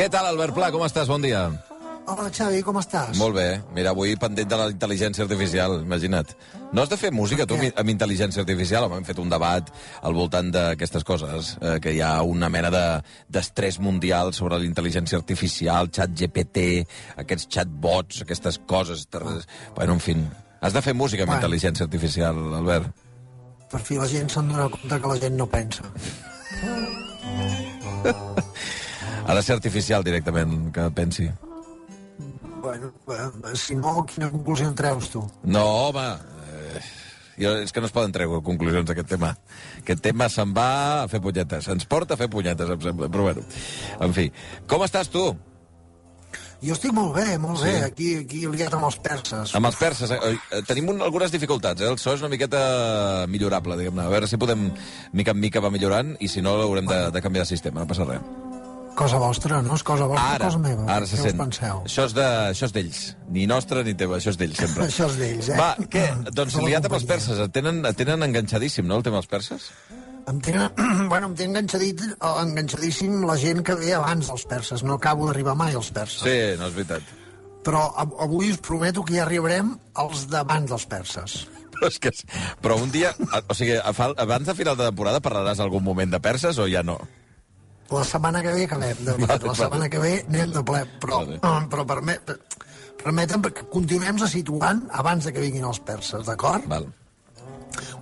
Què 0.00 0.06
tal, 0.08 0.30
Albert 0.30 0.54
Pla? 0.56 0.70
Com 0.72 0.80
estàs? 0.86 1.10
Bon 1.12 1.20
dia. 1.20 1.42
Hola, 2.08 2.30
Xavi, 2.32 2.62
com 2.64 2.78
estàs? 2.80 3.18
Molt 3.20 3.34
bé. 3.36 3.60
Mira, 3.76 3.90
avui 3.92 4.14
pendent 4.18 4.48
de 4.48 4.56
la 4.56 4.68
intel·ligència 4.72 5.26
artificial, 5.26 5.74
imagina't. 5.84 6.30
No 6.72 6.80
has 6.82 6.88
de 6.88 6.96
fer 6.96 7.10
música, 7.12 7.44
tu, 7.46 7.58
amb 7.60 7.92
intel·ligència 7.92 8.40
artificial? 8.40 8.86
Home, 8.88 8.96
hem 9.02 9.04
fet 9.10 9.20
un 9.20 9.28
debat 9.28 9.68
al 10.00 10.16
voltant 10.16 10.48
d'aquestes 10.54 11.04
coses, 11.04 11.52
eh, 11.60 11.76
que 11.84 11.92
hi 11.92 12.00
ha 12.00 12.22
una 12.24 12.48
mena 12.48 12.70
de- 12.72 13.02
d'estrès 13.28 13.78
mundial 13.78 14.32
sobre 14.32 14.56
la 14.58 14.64
intel·ligència 14.64 15.20
artificial, 15.20 15.92
xat 15.92 16.16
GPT, 16.16 16.86
aquests 17.20 17.46
chatbots, 17.52 18.22
aquestes 18.24 18.58
coses... 18.66 19.06
Bueno, 19.76 19.92
en 19.92 20.00
fi, 20.00 20.16
has 20.62 20.72
de 20.72 20.80
fer 20.80 20.94
música 20.94 21.28
amb 21.28 21.34
Bueno. 21.34 21.44
intel·ligència 21.46 21.84
artificial, 21.84 22.40
Albert. 22.56 22.88
Per 23.70 23.80
fi 23.84 24.00
la 24.00 24.08
gent 24.08 24.32
se'n 24.32 24.48
dona 24.48 24.70
compte 24.72 24.98
que 24.98 25.06
la 25.12 25.20
gent 25.20 25.36
no 25.36 25.46
pensa. 25.46 25.84
Ha 29.30 29.34
de 29.36 29.42
ser 29.46 29.54
artificial 29.54 30.02
directament, 30.02 30.72
que 30.74 30.88
pensi. 30.90 31.28
Bueno, 32.60 32.90
eh, 33.14 33.54
si 33.54 33.76
no, 33.78 34.04
quina 34.04 34.28
conclusió 34.30 34.66
en 34.68 34.74
treus 34.74 35.08
tu? 35.12 35.22
No, 35.44 35.62
home, 35.86 36.02
eh, 36.50 36.80
jo, 37.38 37.52
és 37.62 37.70
que 37.72 37.80
no 37.80 37.86
es 37.88 37.94
poden 37.94 38.10
treure 38.12 38.42
conclusions 38.44 38.88
d'aquest 38.90 39.08
tema. 39.14 39.30
Aquest 39.78 40.02
tema 40.04 40.26
se'n 40.28 40.50
va 40.56 40.66
a 41.04 41.06
fer 41.08 41.22
punyetes. 41.22 41.70
Ens 41.72 41.86
porta 41.86 42.18
a 42.18 42.20
fer 42.20 42.28
punyetes, 42.32 42.74
em 42.74 42.82
sembla. 42.82 43.08
Però 43.08 43.28
bueno, 43.30 43.46
en 44.00 44.16
fi. 44.18 44.26
Com 44.66 44.82
estàs 44.84 45.08
tu? 45.14 45.22
Jo 46.60 46.74
estic 46.74 46.92
molt 46.92 47.14
bé, 47.16 47.38
molt 47.38 47.62
Sí. 47.62 47.70
bé, 47.70 47.84
aquí, 47.86 48.10
aquí 48.26 48.42
liat 48.50 48.74
amb 48.74 48.90
els 48.90 48.98
perses. 48.98 49.54
Amb 49.54 49.70
els 49.70 49.76
perses, 49.76 50.10
eh? 50.10 50.20
eh, 50.50 50.62
tenim 50.68 50.90
un, 50.90 51.00
algunes 51.06 51.30
dificultats, 51.32 51.80
eh? 51.80 51.88
El 51.88 51.96
so 52.02 52.12
és 52.12 52.20
una 52.20 52.28
miqueta 52.34 53.24
millorable, 53.30 53.78
diguem-ne. 53.78 54.02
A 54.04 54.12
veure 54.12 54.26
si 54.28 54.36
podem, 54.36 54.72
mica 55.14 55.30
en 55.30 55.40
mica, 55.40 55.62
va 55.64 55.70
millorant, 55.70 56.16
i 56.20 56.28
si 56.28 56.42
no, 56.42 56.58
haurem 56.66 56.90
de, 56.90 57.10
de 57.14 57.22
canviar 57.22 57.46
de 57.46 57.54
sistema, 57.54 57.80
no 57.80 57.86
passa 57.86 58.04
res. 58.04 58.49
Cosa 58.96 59.16
vostra, 59.22 59.62
no? 59.62 59.74
És 59.78 59.82
cosa 59.86 60.04
vostra, 60.10 60.34
Ara, 60.34 60.46
cosa 60.50 60.58
meva. 60.58 60.84
ara 60.92 61.06
se 61.06 61.16
sent. 61.16 61.38
Això 61.40 62.04
és 62.04 62.12
de- 62.14 62.50
això 62.50 62.66
és 62.66 62.72
d'ells. 62.72 63.16
Ni 63.30 63.46
nostre 63.46 63.84
ni 63.84 63.94
teva, 63.94 64.16
això 64.18 64.30
és 64.30 64.36
d'ells, 64.36 64.56
sempre. 64.58 64.84
Això 64.90 65.06
és 65.08 65.16
d'ells, 65.16 65.48
eh? 65.48 65.56
Va, 65.56 65.70
què? 65.88 66.04
Ah, 66.10 66.30
Doncs 66.34 66.54
la 66.58 66.66
liat 66.68 66.84
amb 66.84 66.94
els 66.98 67.04
perses. 67.08 67.38
Et 67.38 67.52
tenen, 67.52 67.80
et 67.86 67.96
tenen 67.96 68.22
enganxadíssim, 68.22 68.86
no, 68.86 68.96
el 68.96 69.02
tema 69.06 69.16
dels 69.22 69.30
perses? 69.30 69.70
Em 70.28 70.40
tenen, 70.44 70.68
bueno, 71.12 71.30
em 71.30 71.34
té 71.38 71.46
enganxadit, 71.48 72.02
enganxadíssim 72.20 73.22
la 73.26 73.36
gent 73.40 73.62
que 73.64 73.74
ve 73.78 73.94
abans 73.94 74.28
dels 74.28 74.44
perses. 74.50 74.82
No 74.84 74.98
acabo 75.00 75.26
d'arribar 75.30 75.54
mai 75.56 75.72
als 75.74 75.90
perses. 75.90 76.20
Sí, 76.26 76.36
no 76.60 76.68
és 76.68 76.74
veritat. 76.76 77.02
Però 77.64 77.86
av- 77.96 78.14
avui 78.20 78.50
us 78.52 78.58
prometo 78.58 79.04
que 79.04 79.14
ja 79.18 79.24
arribarem 79.24 79.74
als 79.94 80.26
d'abans 80.28 80.68
dels 80.70 80.84
perses. 80.90 81.46
Però, 81.80 81.88
és 81.88 81.98
que, 81.98 82.10
però 82.60 82.76
un 82.80 82.90
dia, 82.92 83.14
o 83.48 83.54
sigui, 83.56 83.78
abans 83.80 84.46
de 84.46 84.54
final 84.54 84.76
de 84.76 84.84
temporada 84.90 85.20
parlaràs 85.24 85.60
algun 85.64 85.82
moment 85.84 86.10
de 86.12 86.20
perses 86.20 86.58
o 86.60 86.66
ja 86.68 86.82
no? 86.84 86.98
La 87.90 88.04
setmana 88.06 88.42
que 88.42 88.52
ve 88.54 88.64
acabem, 88.68 88.96
de 89.04 89.12
veritat. 89.12 89.42
Vale, 89.42 89.48
La 89.50 89.54
setmana 89.58 89.88
que 89.90 89.98
ve 89.98 90.12
anem 90.28 90.52
de 90.54 90.62
ple. 90.64 90.84
Però, 91.02 91.20
però 91.72 91.86
permet, 91.88 92.32
permetem 93.02 93.42
que 93.48 93.66
continuem 93.72 94.18
se 94.22 94.28
situant 94.36 94.84
abans 95.02 95.24
de 95.26 95.32
que 95.34 95.42
vinguin 95.42 95.66
els 95.66 95.80
perses, 95.82 96.24
d'acord? 96.26 96.66
Val. 96.70 96.86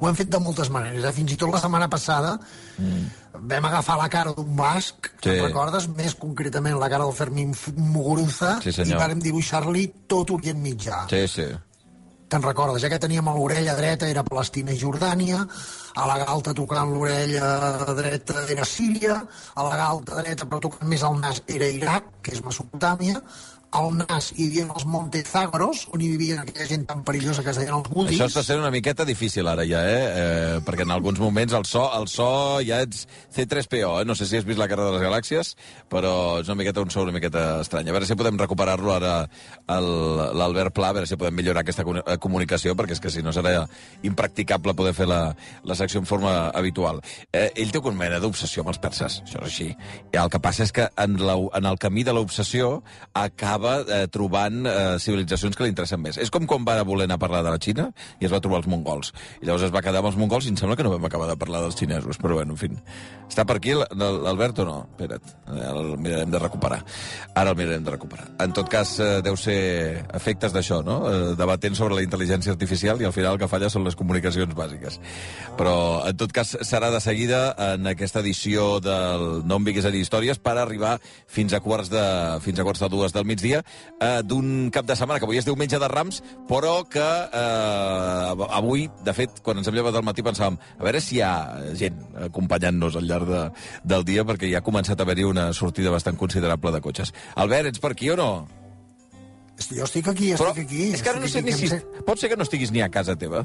Ho 0.00 0.08
hem 0.08 0.16
fet 0.16 0.30
de 0.32 0.38
moltes 0.40 0.70
maneres. 0.72 1.04
Eh? 1.04 1.12
Fins 1.12 1.32
i 1.32 1.36
tot 1.40 1.50
la 1.52 1.60
setmana 1.60 1.88
passada 1.92 2.34
mm. 2.78 3.40
vam 3.50 3.66
agafar 3.68 3.98
la 4.00 4.08
cara 4.12 4.32
d'un 4.36 4.54
basc, 4.56 5.10
Sí. 5.24 5.34
recordes? 5.40 5.88
Més 5.96 6.14
concretament 6.14 6.78
la 6.78 6.88
cara 6.88 7.04
del 7.04 7.16
Fermín 7.16 7.54
Muguruza, 7.76 8.58
Sí, 8.62 8.72
senyor. 8.72 8.96
i 8.96 9.00
vàrem 9.02 9.20
dibuixar-li 9.24 9.86
tot 10.06 10.30
Orient 10.36 10.60
Mitjà. 10.62 11.04
Sí, 11.10 11.26
sí. 11.28 11.48
Te'n 12.28 12.42
recordes? 12.44 12.82
Ja 12.84 12.90
que 12.92 12.98
teníem 13.00 13.28
a 13.30 13.32
l'orella 13.32 13.74
dreta 13.78 14.08
era 14.12 14.24
Palestina 14.26 14.74
i 14.74 14.80
Jordània, 14.80 15.38
a 15.96 16.08
la 16.10 16.18
galta 16.20 16.52
tocant 16.52 16.90
l'orella 16.92 17.94
dreta 17.96 18.42
era 18.52 18.66
Síria, 18.68 19.16
a 19.54 19.64
la 19.64 19.78
galta 19.80 20.18
dreta 20.20 20.48
però 20.50 20.60
tocant 20.66 20.90
més 20.92 21.04
al 21.08 21.16
nas 21.22 21.40
era 21.48 21.70
Iraq, 21.72 22.10
que 22.20 22.36
és 22.36 22.44
Mesopotàmia, 22.44 23.22
al 23.70 23.90
nas 23.98 24.30
hi 24.32 24.46
vivien 24.48 24.70
els 24.72 24.86
Montezagros, 24.88 25.84
on 25.92 26.00
hi 26.00 26.08
vivien 26.14 26.40
aquella 26.40 26.66
gent 26.68 26.86
tan 26.88 27.02
perillosa 27.04 27.42
que 27.44 27.52
es 27.52 27.58
deien 27.60 27.74
els 27.76 27.90
budis. 27.92 28.16
Això 28.16 28.28
està 28.30 28.44
sent 28.46 28.62
una 28.62 28.72
miqueta 28.72 29.04
difícil 29.08 29.48
ara 29.50 29.66
ja, 29.68 29.82
eh? 29.84 29.98
eh 30.22 30.60
perquè 30.64 30.86
en 30.86 30.94
alguns 30.94 31.20
moments 31.20 31.52
el 31.56 31.66
so, 31.68 31.84
el 31.98 32.08
so 32.08 32.28
ja 32.64 32.80
ets 32.84 33.04
C3PO, 33.36 34.00
eh? 34.00 34.06
No 34.08 34.16
sé 34.16 34.26
si 34.26 34.38
has 34.38 34.46
vist 34.48 34.60
la 34.60 34.68
Guerra 34.70 34.88
de 34.88 34.96
les 34.96 35.04
Galàxies, 35.04 35.52
però 35.92 36.12
és 36.40 36.48
una 36.48 36.58
miqueta 36.62 36.80
un 36.80 36.90
so 36.90 37.04
una 37.04 37.12
miqueta 37.12 37.60
estrany. 37.60 37.90
A 37.90 37.96
veure 37.96 38.08
si 38.08 38.16
podem 38.16 38.40
recuperar-lo 38.40 38.94
ara 38.94 39.14
l'Albert 39.68 40.74
Pla, 40.74 40.92
a 40.92 40.96
veure 40.96 41.10
si 41.10 41.20
podem 41.20 41.36
millorar 41.36 41.62
aquesta 41.66 41.84
eh, 41.84 42.16
comunicació, 42.16 42.74
perquè 42.78 42.96
és 42.96 43.04
que 43.04 43.12
si 43.12 43.22
no 43.22 43.36
serà 43.36 43.66
impracticable 44.02 44.74
poder 44.78 44.94
fer 44.96 45.08
la, 45.10 45.20
la 45.64 45.76
secció 45.76 46.00
en 46.00 46.08
forma 46.08 46.48
habitual. 46.56 47.02
Eh, 47.32 47.50
ell 47.54 47.72
té 47.74 47.84
una 47.84 48.00
mena 48.00 48.22
d'obsessió 48.22 48.64
amb 48.64 48.72
els 48.72 48.80
perses, 48.80 49.20
això 49.26 49.44
és 49.44 49.52
així. 49.52 49.68
I 50.14 50.20
el 50.20 50.32
que 50.32 50.40
passa 50.40 50.64
és 50.64 50.72
que 50.72 50.88
en, 50.96 51.20
la, 51.20 51.36
en 51.36 51.68
el 51.68 51.78
camí 51.80 52.04
de 52.04 52.16
l'obsessió 52.16 52.78
acaba 53.12 53.57
eh, 53.66 54.06
trobant 54.12 54.66
eh, 54.66 54.98
civilitzacions 55.02 55.56
que 55.56 55.66
li 55.66 55.72
interessen 55.72 56.00
més. 56.02 56.18
És 56.18 56.30
com 56.34 56.46
quan 56.48 56.64
va 56.66 56.78
voler 56.86 57.08
anar 57.08 57.18
a 57.18 57.24
parlar 57.24 57.42
de 57.46 57.52
la 57.54 57.60
Xina 57.62 57.88
i 58.20 58.28
es 58.28 58.32
va 58.32 58.40
trobar 58.44 58.62
els 58.62 58.70
mongols. 58.70 59.12
I 59.42 59.48
llavors 59.48 59.68
es 59.68 59.74
va 59.74 59.82
quedar 59.84 60.02
amb 60.02 60.10
els 60.12 60.18
mongols 60.20 60.46
i 60.46 60.52
em 60.54 60.58
sembla 60.60 60.76
que 60.76 60.86
no 60.86 60.94
vam 60.94 61.08
acabar 61.08 61.28
de 61.30 61.36
parlar 61.40 61.62
dels 61.64 61.78
xinesos. 61.78 62.20
Però 62.22 62.38
bueno, 62.38 62.56
en 62.56 62.60
fi. 62.60 62.70
Està 63.28 63.44
per 63.44 63.58
aquí 63.58 63.74
l'Albert 63.76 64.62
o 64.62 64.66
no? 64.68 64.76
Espera't, 64.88 65.34
el 65.68 65.90
mirarem 66.00 66.30
de 66.32 66.40
recuperar. 66.40 66.80
Ara 67.36 67.52
el 67.52 67.58
mirarem 67.58 67.84
de 67.84 67.94
recuperar. 67.94 68.28
En 68.44 68.54
tot 68.56 68.70
cas, 68.72 68.94
eh, 69.00 69.20
deu 69.24 69.36
ser 69.36 70.04
efectes 70.16 70.54
d'això, 70.54 70.80
no? 70.84 70.98
Eh, 71.10 71.34
debatent 71.38 71.76
sobre 71.76 71.98
la 71.98 72.04
intel·ligència 72.06 72.54
artificial 72.54 73.00
i 73.02 73.08
al 73.08 73.12
final 73.12 73.36
el 73.36 73.42
que 73.42 73.50
falla 73.50 73.70
són 73.70 73.84
les 73.84 73.96
comunicacions 73.98 74.54
bàsiques. 74.56 74.98
Però, 75.58 75.76
en 76.08 76.16
tot 76.16 76.32
cas, 76.32 76.56
serà 76.62 76.90
de 76.94 77.00
seguida 77.04 77.54
en 77.72 77.86
aquesta 77.86 78.20
edició 78.24 78.78
del 78.80 79.46
No 79.48 79.58
em 79.60 79.64
vinguis 79.68 79.84
a 79.84 79.92
dir 79.94 80.02
històries 80.04 80.38
per 80.38 80.56
arribar 80.58 80.98
fins 81.26 81.52
a 81.52 81.60
quarts 81.60 81.90
de, 81.92 82.04
fins 82.44 82.58
a 82.58 82.66
quarts 82.66 82.80
de 82.80 82.88
dues 82.92 83.12
del 83.12 83.24
migdia 83.28 83.47
eh, 83.56 84.20
d'un 84.26 84.68
cap 84.74 84.86
de 84.88 84.96
setmana 84.98 85.18
que 85.18 85.26
avui 85.28 85.40
és 85.40 85.46
diumenge 85.48 85.78
de 85.80 85.88
Rams, 85.88 86.20
però 86.48 86.82
que 86.90 87.00
eh, 87.04 88.46
avui, 88.60 88.88
de 89.04 89.14
fet, 89.16 89.40
quan 89.44 89.58
ens 89.58 89.68
hem 89.70 89.78
llevat 89.78 89.96
al 89.98 90.06
matí 90.06 90.22
pensàvem 90.26 90.58
a 90.78 90.84
veure 90.84 91.00
si 91.00 91.16
hi 91.18 91.22
ha 91.24 91.32
gent 91.78 91.98
acompanyant-nos 92.28 92.98
al 93.00 93.08
llarg 93.08 93.28
de, 93.32 93.42
del 93.94 94.04
dia, 94.08 94.24
perquè 94.28 94.50
ja 94.52 94.60
ha 94.62 94.66
començat 94.66 94.98
a 95.00 95.06
haver-hi 95.06 95.24
una 95.28 95.50
sortida 95.56 95.92
bastant 95.94 96.18
considerable 96.20 96.72
de 96.74 96.80
cotxes. 96.84 97.14
Albert, 97.36 97.72
ets 97.72 97.80
per 97.82 97.92
aquí 97.94 98.10
o 98.10 98.16
no? 98.18 98.30
Jo 99.58 99.84
estic 99.88 100.06
aquí, 100.06 100.34
Però 100.38 100.52
estic 100.52 100.68
aquí. 100.68 100.84
és 100.94 101.02
que 101.02 101.10
ara 101.10 101.18
no 101.18 101.26
sé 101.30 101.42
ni 101.42 101.52
si... 101.52 101.66
Pot 102.06 102.20
ser 102.20 102.28
que 102.30 102.36
no 102.38 102.44
estiguis 102.46 102.70
ni 102.70 102.82
a 102.84 102.88
casa 102.94 103.16
teva? 103.18 103.42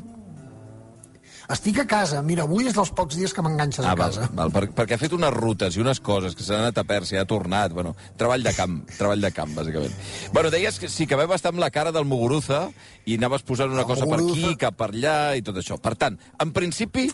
Estic 1.51 1.79
a 1.79 1.85
casa. 1.85 2.21
Mira, 2.23 2.43
avui 2.47 2.67
és 2.69 2.73
dels 2.75 2.89
pocs 2.95 3.17
dies 3.19 3.33
que 3.35 3.41
m'enganxes 3.43 3.83
Ah, 3.85 3.91
a 3.91 3.95
val, 3.99 4.11
casa. 4.13 4.29
val, 4.33 4.51
per, 4.51 4.69
perquè 4.71 4.95
ha 4.95 5.01
fet 5.01 5.11
unes 5.13 5.33
rutes 5.33 5.75
i 5.75 5.81
unes 5.81 5.99
coses 5.99 6.35
que 6.35 6.43
s'han 6.43 6.61
anat 6.61 6.77
a 6.77 6.83
Pèrsia, 6.87 7.21
ha 7.21 7.25
tornat, 7.27 7.73
bueno, 7.75 7.95
treball 8.17 8.43
de 8.43 8.53
camp, 8.55 8.77
treball 8.97 9.19
de 9.21 9.31
camp, 9.35 9.51
bàsicament. 9.57 9.91
Bueno, 10.31 10.49
deies 10.49 10.79
que 10.79 10.87
sí, 10.89 11.05
que 11.07 11.15
vam 11.19 11.31
estar 11.35 11.51
amb 11.51 11.59
la 11.59 11.69
cara 11.69 11.91
del 11.91 12.05
Muguruza 12.05 12.69
i 13.05 13.15
anaves 13.19 13.43
posant 13.43 13.71
una 13.71 13.81
El 13.81 13.87
cosa 13.87 14.05
per 14.05 14.15
aquí, 14.21 14.23
Muguruza. 14.23 14.57
cap 14.57 14.75
per 14.79 14.91
allà 14.93 15.35
i 15.37 15.41
tot 15.43 15.57
això. 15.59 15.77
Per 15.81 15.95
tant, 15.95 16.17
en 16.39 16.51
principi, 16.55 17.11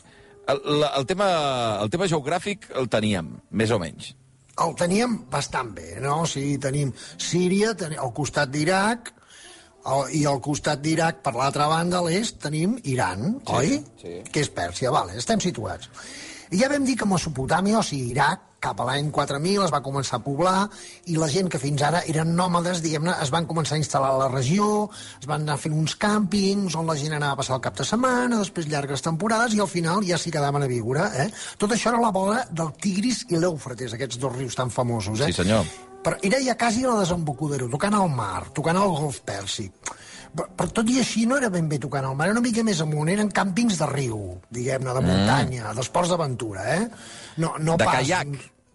el, 0.48 0.62
la- 0.80 0.94
el, 0.98 1.06
tema, 1.10 1.80
el 1.82 1.90
tema 1.90 2.06
geogràfic 2.08 2.70
el 2.76 2.88
teníem, 2.88 3.34
més 3.52 3.72
o 3.72 3.80
menys. 3.80 4.14
El 4.60 4.76
teníem 4.76 5.26
bastant 5.32 5.74
bé, 5.74 6.00
no? 6.02 6.22
O 6.22 6.26
sigui, 6.28 6.58
tenim 6.60 6.94
Síria, 7.18 7.74
ten 7.80 7.94
al 7.98 8.12
costat 8.14 8.50
d'Iraq, 8.52 9.14
i 10.14 10.26
al 10.30 10.40
costat 10.42 10.82
d'Iraq, 10.84 11.22
per 11.26 11.34
l'altra 11.38 11.68
banda, 11.72 12.00
a 12.00 12.08
l'est, 12.08 12.40
tenim 12.44 12.78
Iran, 12.84 13.40
Sí, 13.46 13.54
oi? 13.56 13.80
sí. 14.02 14.18
Que 14.32 14.42
és 14.46 14.50
Pèrsia, 14.50 14.92
vale, 14.92 15.18
estem 15.18 15.40
situats. 15.40 15.90
I 16.52 16.58
ja 16.64 16.70
vam 16.72 16.86
dir 16.86 16.96
que 16.98 17.06
Mesopotàmia, 17.06 17.78
o 17.80 17.84
sigui, 17.86 18.10
Iraq, 18.16 18.46
cap 18.60 18.80
a 18.82 18.86
l'any 18.90 19.08
4000 19.16 19.62
es 19.64 19.72
va 19.72 19.80
començar 19.86 20.18
a 20.18 20.24
poblar 20.26 20.66
i 21.08 21.14
la 21.16 21.30
gent 21.32 21.48
que 21.48 21.60
fins 21.62 21.80
ara 21.86 22.02
eren 22.12 22.34
nòmades, 22.36 22.82
diguem-ne, 22.84 23.14
es 23.24 23.30
van 23.32 23.46
començar 23.48 23.78
a 23.78 23.80
instal·lar 23.80 24.10
a 24.12 24.18
la 24.20 24.28
regió, 24.34 24.90
es 25.22 25.28
van 25.30 25.46
anar 25.46 25.56
fent 25.62 25.78
uns 25.78 25.94
càmpings 25.96 26.76
on 26.76 26.90
la 26.90 26.98
gent 27.00 27.14
anava 27.16 27.38
a 27.38 27.40
passar 27.40 27.56
el 27.56 27.62
cap 27.64 27.78
de 27.78 27.86
setmana, 27.88 28.42
després 28.42 28.68
llargues 28.68 29.06
temporades 29.06 29.54
i 29.56 29.62
al 29.64 29.70
final 29.72 30.04
ja 30.04 30.18
s'hi 30.20 30.34
quedaven 30.36 30.66
a 30.66 30.68
viure. 30.68 31.06
Eh? 31.24 31.30
Tot 31.58 31.72
això 31.72 31.94
era 31.94 32.02
la 32.04 32.12
bola 32.12 32.42
del 32.52 32.74
Tigris 32.82 33.24
i 33.30 33.38
l'Eufrates, 33.40 33.94
aquests 33.96 34.20
dos 34.20 34.36
rius 34.36 34.56
tan 34.60 34.70
famosos. 34.74 35.22
Eh? 35.22 35.30
Sí, 35.32 35.40
senyor. 35.44 35.64
Però 36.04 36.16
era 36.24 36.38
ja 36.40 36.56
quasi 36.56 36.86
a 36.86 36.94
la 36.94 37.02
desembocadura, 37.04 37.68
tocant 37.72 37.94
al 37.98 38.10
mar, 38.10 38.46
tocant 38.56 38.78
al 38.80 38.94
golf 38.96 39.20
pèrsic. 39.28 39.72
però, 40.30 40.46
però 40.56 40.70
tot 40.72 40.90
i 40.94 41.00
així 41.02 41.26
no 41.26 41.38
era 41.38 41.50
ben 41.50 41.68
bé 41.68 41.80
tocant 41.82 42.06
al 42.06 42.16
mar, 42.16 42.28
era 42.30 42.36
una 42.38 42.44
mica 42.46 42.64
més 42.64 42.80
amunt, 42.86 43.10
eren 43.10 43.32
càmpings 43.34 43.80
de 43.82 43.88
riu, 43.90 44.38
diguem-ne, 44.54 44.94
de 44.94 45.02
muntanya, 45.02 45.74
d'esports 45.74 46.10
d'aventura, 46.14 46.68
eh? 46.76 46.88
No, 47.38 47.56
no 47.60 47.74
Mm. 47.74 47.78
De 47.82 47.86
pas... 47.86 47.96
caiac, 47.98 48.28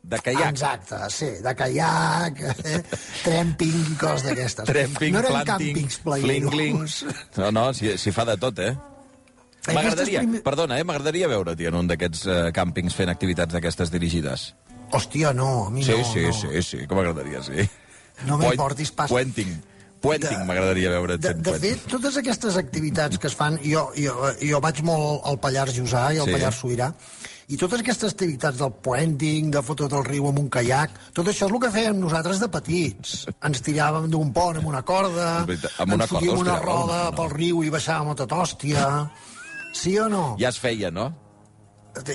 de 0.02 0.18
caiac. 0.18 0.50
Exacte, 0.50 0.98
sí, 1.14 1.28
de 1.46 1.54
caiac, 1.54 2.40
eh? 2.64 2.82
tramping 3.22 3.76
i 3.92 3.94
coses 3.96 4.26
d'aquestes. 4.26 4.66
Tramping, 4.68 5.14
no 5.14 5.22
eren 5.22 5.30
planting, 5.32 5.76
càmpings 5.78 6.00
playeros. 6.04 6.98
No, 7.38 7.50
no, 7.54 7.68
s'hi 7.72 7.94
s'hi 8.02 8.12
fa 8.12 8.26
de 8.28 8.36
tot, 8.36 8.58
eh? 8.58 8.74
M'agradaria, 9.72 10.20
primer- 10.20 10.42
perdona, 10.44 10.76
eh, 10.78 10.84
m'agradaria 10.84 11.28
veure't 11.30 11.56
en 11.70 11.74
un 11.78 11.86
d'aquests 11.88 12.26
eh, 12.26 12.40
càmpings 12.52 12.92
fent 12.98 13.08
activitats 13.08 13.54
d'aquestes 13.54 13.88
dirigides. 13.94 14.50
Hòstia, 14.92 15.32
no, 15.34 15.66
a 15.66 15.70
mi 15.70 15.84
Sí, 15.84 15.92
no. 15.96 16.04
sí, 16.12 16.26
no. 16.26 16.32
sí, 16.32 16.62
sí, 16.62 16.86
que 16.86 16.94
m'agradaria, 16.94 17.42
sí. 17.42 17.68
No 18.26 18.36
Point- 18.38 18.50
m'importis 18.54 18.92
pas. 18.92 19.10
Puenting. 19.10 19.54
Puenting, 20.04 20.42
m'agradaria 20.44 20.90
veure't 20.92 21.16
De, 21.18 21.32
de 21.32 21.52
fet, 21.58 21.86
totes 21.88 22.16
aquestes 22.20 22.56
activitats 22.60 23.16
que 23.18 23.26
es 23.26 23.34
fan... 23.34 23.56
Jo, 23.64 23.86
jo, 23.96 24.12
jo 24.44 24.60
vaig 24.60 24.82
molt 24.84 25.24
al 25.24 25.38
Pallars 25.40 25.72
Jussà 25.78 26.10
i 26.12 26.18
al 26.20 26.26
Sí. 26.28 26.34
Pallars 26.36 26.58
Sobirà, 26.60 26.90
i 27.48 27.56
totes 27.56 27.80
aquestes 27.80 28.12
activitats 28.12 28.58
del 28.60 28.70
puenting, 28.84 29.48
de 29.50 29.62
fotre 29.64 29.88
del 29.88 30.04
riu 30.04 30.28
amb 30.28 30.38
un 30.42 30.50
caiac, 30.52 30.92
tot 31.16 31.26
això 31.32 31.48
és 31.48 31.52
el 31.52 31.58
que 31.64 31.72
fèiem 31.72 31.96
nosaltres 31.98 32.38
de 32.44 32.50
petits. 32.52 33.14
Ens 33.48 33.64
tiràvem 33.64 34.10
d'un 34.12 34.30
pont 34.36 34.60
amb 34.60 34.68
una 34.68 34.82
corda, 34.84 35.46
veritat, 35.48 35.72
amb 35.80 35.96
una 35.96 36.04
ens 36.04 36.12
corda 36.12 36.20
fotíem 36.20 36.38
una 36.44 36.60
roda 36.60 36.98
no, 37.06 37.10
no. 37.10 37.16
pel 37.22 37.30
riu 37.38 37.64
i 37.64 37.72
baixàvem 37.72 38.12
a 38.12 38.14
tot 38.20 38.32
hòstia. 38.36 38.86
Sí 39.72 39.96
o 39.98 40.08
no? 40.12 40.36
Ja 40.38 40.52
es 40.52 40.60
feia, 40.60 40.90
no? 40.92 41.08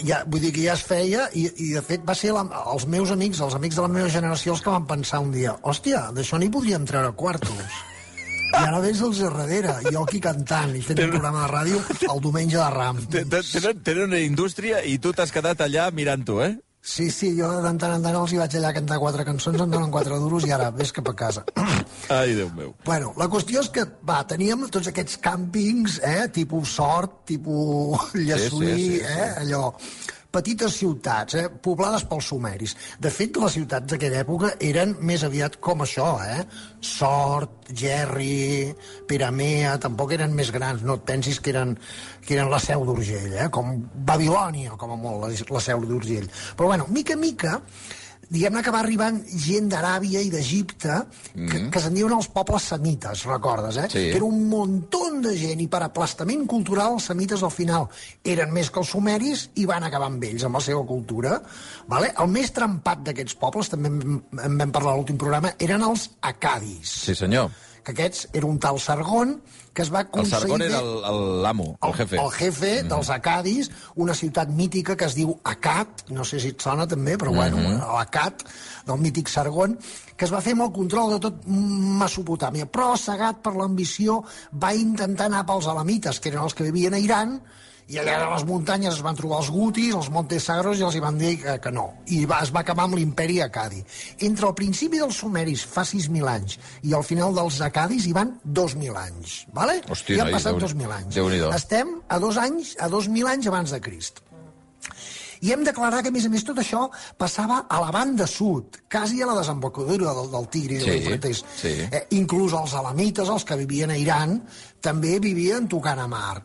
Ja, 0.04 0.24
vull 0.28 0.42
dir 0.44 0.52
que 0.56 0.64
ja 0.66 0.74
es 0.76 0.84
feia 0.84 1.28
i, 1.34 1.46
i 1.66 1.70
de 1.76 1.82
fet 1.86 2.02
va 2.08 2.16
ser 2.18 2.34
la, 2.36 2.44
els 2.74 2.86
meus 2.88 3.12
amics, 3.16 3.40
els 3.46 3.56
amics 3.56 3.76
de 3.80 3.86
la 3.86 3.92
meva 3.94 4.10
generació 4.12 4.54
els 4.58 4.62
que 4.66 4.74
van 4.74 4.86
pensar 4.90 5.20
un 5.24 5.32
dia 5.32 5.56
hòstia, 5.64 6.10
d'això 6.16 6.40
n'hi 6.42 6.50
podríem 6.52 6.86
treure 6.90 7.12
quartos 7.16 7.80
i 8.50 8.64
ara 8.66 8.80
vens 8.82 9.00
els 9.06 9.20
de 9.22 9.28
darrere 9.30 9.76
jo 9.94 10.02
aquí 10.04 10.20
cantant 10.20 10.72
i 10.76 10.82
fent 10.82 10.98
un 11.04 11.12
programa 11.14 11.44
de 11.46 11.52
ràdio 11.54 11.82
el 12.16 12.22
diumenge 12.24 12.58
de 12.58 12.70
t- 13.06 13.22
Tenen, 13.54 13.84
tenen 13.86 14.08
una 14.10 14.20
indústria 14.26 14.82
i 14.84 14.98
tu 15.00 15.14
t'has 15.14 15.32
quedat 15.32 15.62
allà 15.62 15.92
mirant-ho, 15.94 16.40
eh? 16.44 16.56
Sí, 16.82 17.10
sí, 17.12 17.32
jo 17.38 17.50
de 17.52 17.62
tant 17.66 17.94
en 17.96 18.04
tant 18.04 18.18
els 18.22 18.34
hi 18.34 18.40
vaig 18.42 18.56
allà 18.60 18.72
a 18.72 18.78
cantar 18.78 19.00
quatre 19.02 19.26
cançons 19.28 19.62
em 19.62 19.72
donen 19.72 19.92
quatre 19.94 20.20
duros 20.22 20.48
i 20.48 20.54
ara 20.56 20.70
ves 20.76 20.94
cap 20.96 21.12
a 21.12 21.16
casa. 21.24 21.46
Ai, 22.20 22.36
Déu 22.38 22.50
meu. 22.56 22.74
Bueno, 22.86 23.14
la 23.20 23.30
qüestió 23.32 23.64
és 23.64 23.72
que, 23.74 23.86
va, 24.06 24.22
teníem 24.30 24.68
tots 24.72 24.92
aquests 24.92 25.20
càmpings, 25.24 26.00
eh, 26.06 26.30
tipus 26.34 26.78
Sort, 26.80 27.26
tipus 27.30 28.14
Llessui, 28.16 28.74
sí, 28.74 28.88
sí, 28.96 29.04
eh, 29.04 29.34
allò 29.44 29.74
petites 30.32 30.76
ciutats, 30.78 31.36
eh, 31.36 31.50
poblades 31.50 32.04
pels 32.10 32.28
sumeris. 32.32 32.76
De 33.02 33.10
fet, 33.10 33.38
les 33.42 33.56
ciutats 33.58 33.90
d'aquella 33.90 34.22
època 34.22 34.52
eren 34.62 34.96
més 35.02 35.24
aviat 35.26 35.58
com 35.60 35.82
això, 35.86 36.10
eh? 36.22 36.44
Sort, 36.82 37.72
Gerri, 37.74 38.74
Peramea, 39.10 39.78
tampoc 39.82 40.14
eren 40.14 40.36
més 40.38 40.52
grans, 40.52 40.84
no 40.86 41.00
et 41.00 41.06
pensis 41.06 41.40
que 41.40 41.50
eren, 41.54 41.78
que 42.26 42.38
eren 42.38 42.52
la 42.52 42.60
seu 42.62 42.86
d'Urgell, 42.86 43.34
eh? 43.34 43.50
Com 43.50 43.80
Babilònia, 43.94 44.78
com 44.78 44.94
a 44.94 45.00
molt, 45.00 45.26
la, 45.26 45.56
la 45.58 45.64
seu 45.66 45.82
d'Urgell. 45.86 46.30
Però, 46.56 46.70
bueno, 46.70 46.86
mica 46.94 47.18
mica, 47.18 47.58
diguem-ne 48.30 48.64
que 48.64 48.74
va 48.74 48.84
arribant 48.84 49.20
gent 49.28 49.70
d'Aràbia 49.72 50.22
i 50.24 50.32
d'Egipte 50.34 51.02
que, 51.34 51.64
que 51.74 51.82
se'n 51.84 51.98
diuen 51.98 52.16
els 52.16 52.30
pobles 52.34 52.70
semites, 52.74 53.26
recordes, 53.30 53.78
eh? 53.82 53.88
Sí. 53.90 54.06
Que 54.12 54.18
era 54.22 54.28
un 54.28 54.46
muntó 54.50 55.10
de 55.20 55.34
gent 55.38 55.62
i 55.64 55.68
per 55.72 55.82
aplastament 55.86 56.46
cultural 56.50 56.96
els 56.98 57.10
semites 57.10 57.44
al 57.44 57.54
final 57.54 57.88
eren 58.24 58.54
més 58.56 58.70
que 58.70 58.82
els 58.82 58.92
sumeris 58.94 59.48
i 59.60 59.66
van 59.70 59.86
acabar 59.88 60.10
amb 60.12 60.24
ells, 60.24 60.46
amb 60.48 60.60
la 60.60 60.64
seva 60.64 60.84
cultura. 60.88 61.40
Vale? 61.90 62.12
El 62.22 62.30
més 62.32 62.54
trempat 62.56 63.04
d'aquests 63.08 63.38
pobles, 63.42 63.72
també 63.74 63.92
en 63.92 64.60
vam 64.62 64.76
parlar 64.76 64.94
a 64.94 65.00
l'últim 65.00 65.20
programa, 65.20 65.56
eren 65.60 65.84
els 65.88 66.10
acadis. 66.22 66.94
Sí, 67.08 67.18
senyor. 67.18 67.50
Que 67.84 67.92
aquests 67.94 68.28
era 68.34 68.46
un 68.46 68.60
tal 68.60 68.80
Sargón 68.80 69.42
que 69.74 69.84
es 69.84 69.92
va 69.94 70.02
El 70.02 70.08
aconseguir... 70.08 70.40
Sargón 70.42 70.62
era 70.62 70.80
fer- 70.80 70.84
el- 70.84 71.06
el- 71.12 71.42
l'amo, 71.44 71.78
el, 71.82 71.94
jefe. 71.94 72.18
el 72.20 72.32
jefe 72.32 72.72
Mm. 72.84 72.88
dels 72.90 73.10
acadis, 73.10 73.70
una 73.96 74.14
ciutat 74.14 74.50
mítica 74.50 74.96
que 74.98 75.06
es 75.06 75.16
diu 75.16 75.38
Acat, 75.44 76.10
no 76.10 76.26
sé 76.26 76.40
si 76.40 76.50
et 76.50 76.62
sona 76.62 76.88
també, 76.88 77.18
però 77.18 77.32
bueno, 77.34 77.58
Mm-hmm. 77.58 77.94
l'Acat, 77.96 78.44
del 78.86 78.98
mític 79.00 79.28
Sargon, 79.30 79.78
que 80.18 80.26
es 80.26 80.34
va 80.34 80.42
fer 80.42 80.54
amb 80.58 80.64
el 80.68 80.72
control 80.74 81.14
de 81.14 81.20
tot 81.20 81.46
Mesopotàmia, 81.48 82.66
però 82.70 82.96
cegat 82.98 83.42
per 83.46 83.54
l'ambició 83.56 84.24
va 84.62 84.74
intentar 84.76 85.28
anar 85.30 85.46
pels 85.48 85.68
alamites, 85.68 86.20
que 86.20 86.30
eren 86.34 86.44
els 86.44 86.54
que 86.58 86.64
vivien 86.68 86.94
a 86.94 87.00
Iran, 87.00 87.40
i 87.90 87.98
allà 87.98 88.16
a 88.22 88.28
les 88.36 88.44
muntanyes 88.46 88.94
es 88.94 89.02
van 89.02 89.16
trobar 89.18 89.40
els 89.42 89.50
gutis, 89.50 89.96
els 89.98 90.10
Montes 90.14 90.44
Sagros, 90.46 90.78
i 90.78 90.84
els 90.86 90.96
hi 90.96 91.02
van 91.02 91.18
dir 91.18 91.32
que, 91.42 91.56
que 91.64 91.72
no. 91.74 91.88
I 92.14 92.20
va, 92.30 92.40
es 92.46 92.52
va 92.54 92.62
acabar 92.62 92.86
amb 92.86 92.96
l'imperi 93.00 93.40
acadi. 93.42 93.82
Entre 94.28 94.46
el 94.48 94.54
principi 94.54 95.00
dels 95.02 95.18
sumeris, 95.24 95.64
fa 95.66 95.82
6.000 95.90 96.30
anys, 96.30 96.60
i 96.86 96.94
al 96.94 97.04
final 97.08 97.34
dels 97.34 97.60
acadis 97.66 98.06
hi 98.06 98.14
van 98.14 98.36
2.000 98.46 98.96
anys. 99.08 99.40
Vale? 99.58 99.80
Hòstia, 99.90 100.20
I 100.20 100.24
han 100.28 100.32
passat 100.38 100.54
Déu- 100.56 100.68
2.000 100.70 100.96
anys. 101.02 101.18
Estem 101.58 101.96
a 102.08 102.20
dos 102.22 102.38
anys, 102.38 102.76
a 102.80 102.90
2.000 102.94 103.28
anys 103.34 103.48
abans 103.50 103.74
de 103.74 103.82
Crist. 103.82 104.22
I 105.42 105.54
hem 105.56 105.62
d'aclarar 105.64 106.02
que, 106.04 106.10
a 106.12 106.12
més 106.12 106.26
a 106.28 106.30
més, 106.30 106.44
tot 106.44 106.58
això 106.60 106.82
passava 107.18 107.62
a 107.72 107.78
la 107.80 107.94
banda 107.96 108.26
sud, 108.28 108.76
quasi 108.92 109.22
a 109.24 109.28
la 109.30 109.38
desembocadura 109.38 110.12
del, 110.18 110.28
del 110.34 110.48
Tigre 110.52 110.76
i 110.76 110.80
Sí, 110.82 110.90
de 110.90 110.96
l'Eufrates. 110.98 111.44
sí. 111.62 111.72
Eh, 111.88 112.02
inclús 112.18 112.52
els 112.60 112.74
alamites, 112.76 113.30
els 113.32 113.46
que 113.48 113.56
vivien 113.56 113.94
a 113.94 113.98
Iran, 113.98 114.42
també 114.84 115.16
vivien 115.24 115.70
tocant 115.72 116.00
a 116.04 116.10
mar. 116.12 116.42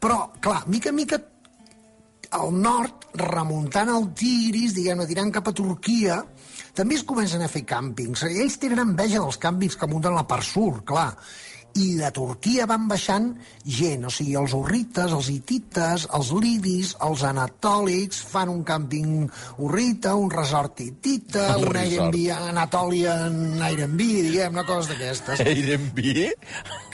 Però, 0.00 0.30
clar, 0.40 0.62
mica 0.72 0.88
en 0.90 0.96
mica, 0.96 1.18
al 2.38 2.54
nord, 2.56 3.10
remuntant 3.20 3.90
el 3.92 4.08
Tigris, 4.16 4.72
diguem-ne, 4.76 5.06
tirant 5.08 5.32
cap 5.34 5.50
a 5.50 5.54
Turquia, 5.56 6.20
també 6.76 6.96
es 6.96 7.04
comencen 7.04 7.42
a 7.44 7.50
fer 7.52 7.64
càmpings. 7.68 8.24
Ells 8.30 8.58
tenen 8.62 8.84
enveja 8.84 9.20
dels 9.20 9.40
càmpings 9.42 9.76
que 9.76 9.88
munten 9.90 10.16
la 10.16 10.26
part 10.30 10.46
sud, 10.46 10.80
clar. 10.88 11.10
I 11.78 11.94
de 12.00 12.10
Turquia 12.14 12.66
van 12.66 12.88
baixant 12.90 13.28
gent, 13.64 14.06
o 14.08 14.10
sigui, 14.10 14.34
els 14.40 14.54
urrites, 14.56 15.12
els 15.14 15.28
hitites, 15.30 16.06
els 16.16 16.30
lidis, 16.34 16.94
els 17.06 17.22
anatòlics, 17.28 18.22
fan 18.32 18.50
un 18.50 18.64
càmping 18.66 19.28
urrita, 19.62 20.16
un 20.18 20.30
resort 20.32 20.80
hitita, 20.82 21.56
Un 21.58 21.68
un. 21.68 21.76
Airbnb 21.80 22.18
Anatolian 22.50 23.62
Airbnb, 23.62 24.00
diguem-ne, 24.30 24.64
coses 24.68 24.90
d'aquestes. 24.92 25.44
Airbnb? 25.44 26.00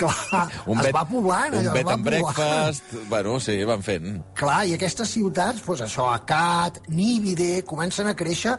Clar, 0.01 0.45
Un 0.67 0.83
es 0.83 0.89
bed, 0.89 0.93
va 0.97 1.07
poblant, 1.09 1.55
un 1.55 1.63
allò, 1.63 1.73
bed 1.73 1.85
es 1.85 1.89
va 1.89 1.97
and 1.97 2.11
breakfast... 2.11 2.99
Bueno, 3.09 3.39
sí, 3.41 3.57
van 3.69 3.87
fent. 3.87 4.21
Clar, 4.37 4.61
i 4.69 4.77
aquestes 4.77 5.15
ciutats, 5.17 5.65
doncs 5.65 5.87
això, 5.89 6.11
Acat, 6.13 6.83
Níbide, 6.93 7.63
comencen 7.69 8.11
a 8.11 8.15
créixer 8.19 8.59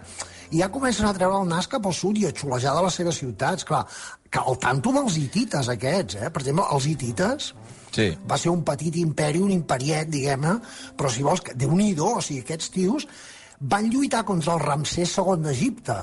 i 0.52 0.62
ja 0.62 0.70
comencen 0.72 1.08
a 1.08 1.14
treure 1.16 1.42
el 1.42 1.50
nas 1.50 1.68
cap 1.68 1.86
al 1.88 1.96
sud 1.96 2.20
i 2.22 2.28
a 2.28 2.32
xulejar 2.36 2.76
de 2.78 2.84
les 2.86 2.98
seves 3.00 3.20
ciutats. 3.20 3.66
Clar, 3.68 3.84
que 4.30 4.40
al 4.40 4.58
tanto 4.60 4.92
dels 4.92 5.18
hitites 5.18 5.70
aquests, 5.70 6.16
eh? 6.16 6.30
Per 6.30 6.42
exemple, 6.42 6.66
els 6.72 6.86
hitites 6.88 7.54
Sí. 7.92 8.12
va 8.30 8.38
ser 8.38 8.50
un 8.52 8.64
petit 8.64 8.96
imperi, 9.00 9.40
un 9.40 9.52
imperiet, 9.52 10.10
diguem-ne, 10.10 10.60
però 10.98 11.10
si 11.10 11.24
vols, 11.24 11.42
que- 11.42 11.54
déu-n'hi-do, 11.56 12.18
o 12.18 12.22
sigui, 12.22 12.42
aquests 12.42 12.70
tios 12.72 13.08
van 13.60 13.90
lluitar 13.90 14.24
contra 14.26 14.54
el 14.54 14.60
Ramsès 14.60 15.16
II 15.18 15.42
d'Egipte, 15.42 15.96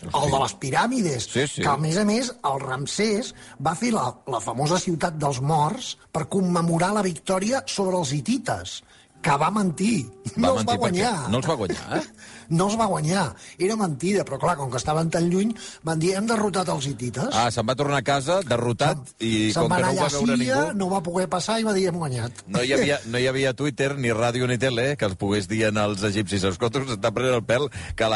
el 0.00 0.30
de 0.30 0.38
les 0.38 0.54
piràmides, 0.56 1.26
Sí, 1.28 1.46
sí. 1.46 1.60
que 1.62 1.68
a 1.68 1.76
més 1.76 1.98
a 1.98 2.04
més 2.08 2.30
el 2.30 2.60
Ramsès 2.62 3.34
va 3.60 3.74
fer 3.74 3.90
la, 3.92 4.06
la 4.26 4.40
famosa 4.40 4.78
ciutat 4.78 5.18
dels 5.20 5.42
morts 5.42 5.98
per 6.10 6.26
commemorar 6.28 6.94
la 6.94 7.02
victòria 7.02 7.62
sobre 7.66 7.98
els 7.98 8.12
hitites, 8.16 8.82
que 9.20 9.36
va 9.36 9.50
mentir, 9.50 10.06
Va 10.08 10.32
no 10.36 10.48
els 10.54 10.56
mentir 10.64 10.66
va 10.72 10.76
guanyar. 10.78 11.28
no 11.28 11.36
els 11.36 11.46
va 11.50 11.54
guanyar, 11.54 11.98
eh? 11.98 12.02
No 12.50 12.66
els 12.66 12.76
va 12.78 12.88
guanyar, 12.90 13.28
era 13.62 13.76
mentida, 13.78 14.24
però 14.26 14.40
clar, 14.42 14.56
com 14.58 14.70
que 14.72 14.78
estaven 14.80 15.10
tan 15.12 15.28
lluny, 15.30 15.52
van 15.86 16.00
dir, 16.02 16.16
hem 16.18 16.26
derrotat 16.26 16.68
els 16.72 16.88
hitites. 16.90 17.30
Ah, 17.36 17.46
se'n 17.54 17.66
va 17.68 17.76
tornar 17.78 18.00
a 18.02 18.06
casa 18.06 18.40
derrotat 18.46 19.14
i 19.22 19.50
Se'n 19.54 19.68
com 19.68 19.76
que 19.76 19.82
no 19.84 19.92
ho 19.92 19.98
va 20.00 20.08
veure 20.10 20.36
Síria, 20.36 20.60
ningú... 20.64 20.78
no 20.80 20.90
va 20.90 21.02
poder 21.06 21.28
passar 21.30 21.60
i 21.60 21.66
va 21.66 21.74
dir, 21.76 21.86
hem 21.90 22.00
guanyat. 22.00 22.42
No 22.50 22.64
hi, 22.64 22.72
havia, 22.74 22.98
no 23.12 23.20
hi 23.22 23.28
havia 23.30 23.54
Twitter, 23.54 23.92
ni 23.98 24.10
ràdio, 24.16 24.48
ni 24.50 24.58
tele, 24.58 24.94
que 24.98 25.06
els 25.06 25.18
pogués 25.20 25.46
dir 25.50 25.62
als 25.70 26.02
egipcis, 26.06 26.44
escolta, 26.48 26.82
s'està 26.88 27.12
prenent 27.14 27.38
el 27.38 27.44
pèl, 27.46 27.68
que, 27.94 28.10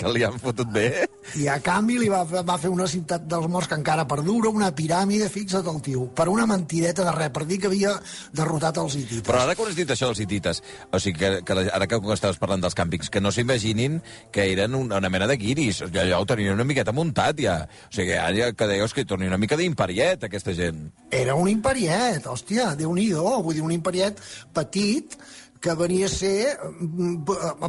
que 0.00 0.14
li 0.14 0.24
han 0.24 0.40
fotut 0.40 0.70
bé. 0.72 1.04
I 1.40 1.48
a 1.48 1.58
canvi 1.64 1.98
li 2.00 2.08
va, 2.12 2.22
va 2.24 2.56
fer 2.60 2.70
una 2.72 2.86
ciutat 2.90 3.24
dels 3.28 3.48
morts 3.50 3.68
que 3.70 3.78
encara 3.78 4.06
perdura, 4.08 4.52
una 4.52 4.70
piràmide, 4.76 5.28
fixa't 5.32 5.68
el 5.70 5.80
tio, 5.84 6.06
per 6.16 6.28
una 6.32 6.46
mentideta 6.48 7.04
de 7.06 7.14
res, 7.16 7.32
per 7.34 7.44
dir 7.48 7.60
que 7.60 7.70
havia 7.70 7.94
derrotat 8.32 8.80
els 8.82 8.96
hitites. 8.98 9.24
Però 9.28 9.42
ara 9.44 9.56
que 9.56 9.68
has 9.68 9.76
dit 9.78 9.90
això 9.90 10.10
dels 10.10 10.20
hitites, 10.24 10.62
o 10.90 11.00
sigui, 11.02 11.18
que, 11.20 11.30
que 11.46 11.58
ara 11.64 11.88
que 11.90 12.00
estaves 12.14 12.40
parlant 12.40 12.64
dels 12.64 12.76
càmpings, 12.76 13.10
que 13.12 13.22
no 13.24 13.32
s'imaginin 13.74 14.02
que 14.32 14.52
eren 14.52 14.74
una, 14.74 14.98
una 14.98 15.10
mena 15.10 15.26
de 15.26 15.36
guiris, 15.36 15.84
ja, 15.92 16.18
ho 16.18 16.26
tenien 16.26 16.54
una 16.54 16.64
miqueta 16.64 16.92
muntat, 16.92 17.38
ja. 17.38 17.66
O 17.88 17.94
sigui, 17.94 18.14
ara 18.14 18.52
que 18.52 18.66
deies 18.66 18.94
que 18.94 19.04
torni 19.04 19.26
una 19.26 19.38
mica 19.38 19.56
d'imperiet, 19.56 20.24
aquesta 20.24 20.54
gent. 20.54 20.92
Era 21.10 21.34
un 21.34 21.48
imperiet, 21.48 22.26
hòstia, 22.26 22.74
déu 22.74 22.94
nhi 22.94 23.12
vull 23.14 23.54
dir, 23.54 23.62
un 23.62 23.72
imperiet 23.72 24.20
petit 24.54 25.18
que 25.60 25.74
venia 25.74 26.06
a 26.06 26.12
ser, 26.12 26.58
mm, 26.80 27.24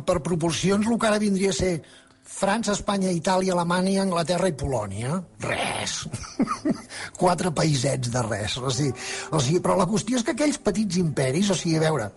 per 0.05 0.21
proporcions, 0.21 0.85
el 0.85 1.00
que 1.00 1.07
ara 1.07 1.19
vindria 1.19 1.50
a 1.50 1.53
ser 1.53 1.81
França, 2.25 2.74
Espanya, 2.74 3.12
Itàlia, 3.13 3.53
Alemanya, 3.53 4.01
Anglaterra 4.01 4.47
i 4.50 4.53
Polònia. 4.57 5.21
Res. 5.45 6.07
Quatre 7.21 7.51
paisets 7.53 8.09
de 8.09 8.24
res. 8.25 8.57
O 8.57 8.71
sigui, 8.74 8.91
o 9.31 9.39
sigui, 9.39 9.62
però 9.62 9.77
la 9.77 9.85
qüestió 9.85 10.17
és 10.17 10.25
que 10.25 10.33
aquells 10.33 10.57
petits 10.57 10.97
imperis, 10.97 11.51
o 11.53 11.55
sigui, 11.55 11.77
a 11.77 11.85
veure, 11.85 12.09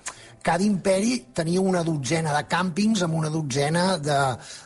cada 0.49 0.65
imperi 0.65 1.27
tenia 1.37 1.61
una 1.61 1.83
dotzena 1.85 2.33
de 2.33 2.47
càmpings 2.49 3.03
amb 3.05 3.19
una 3.19 3.29
dotzena 3.29 3.99
de, 4.01 4.17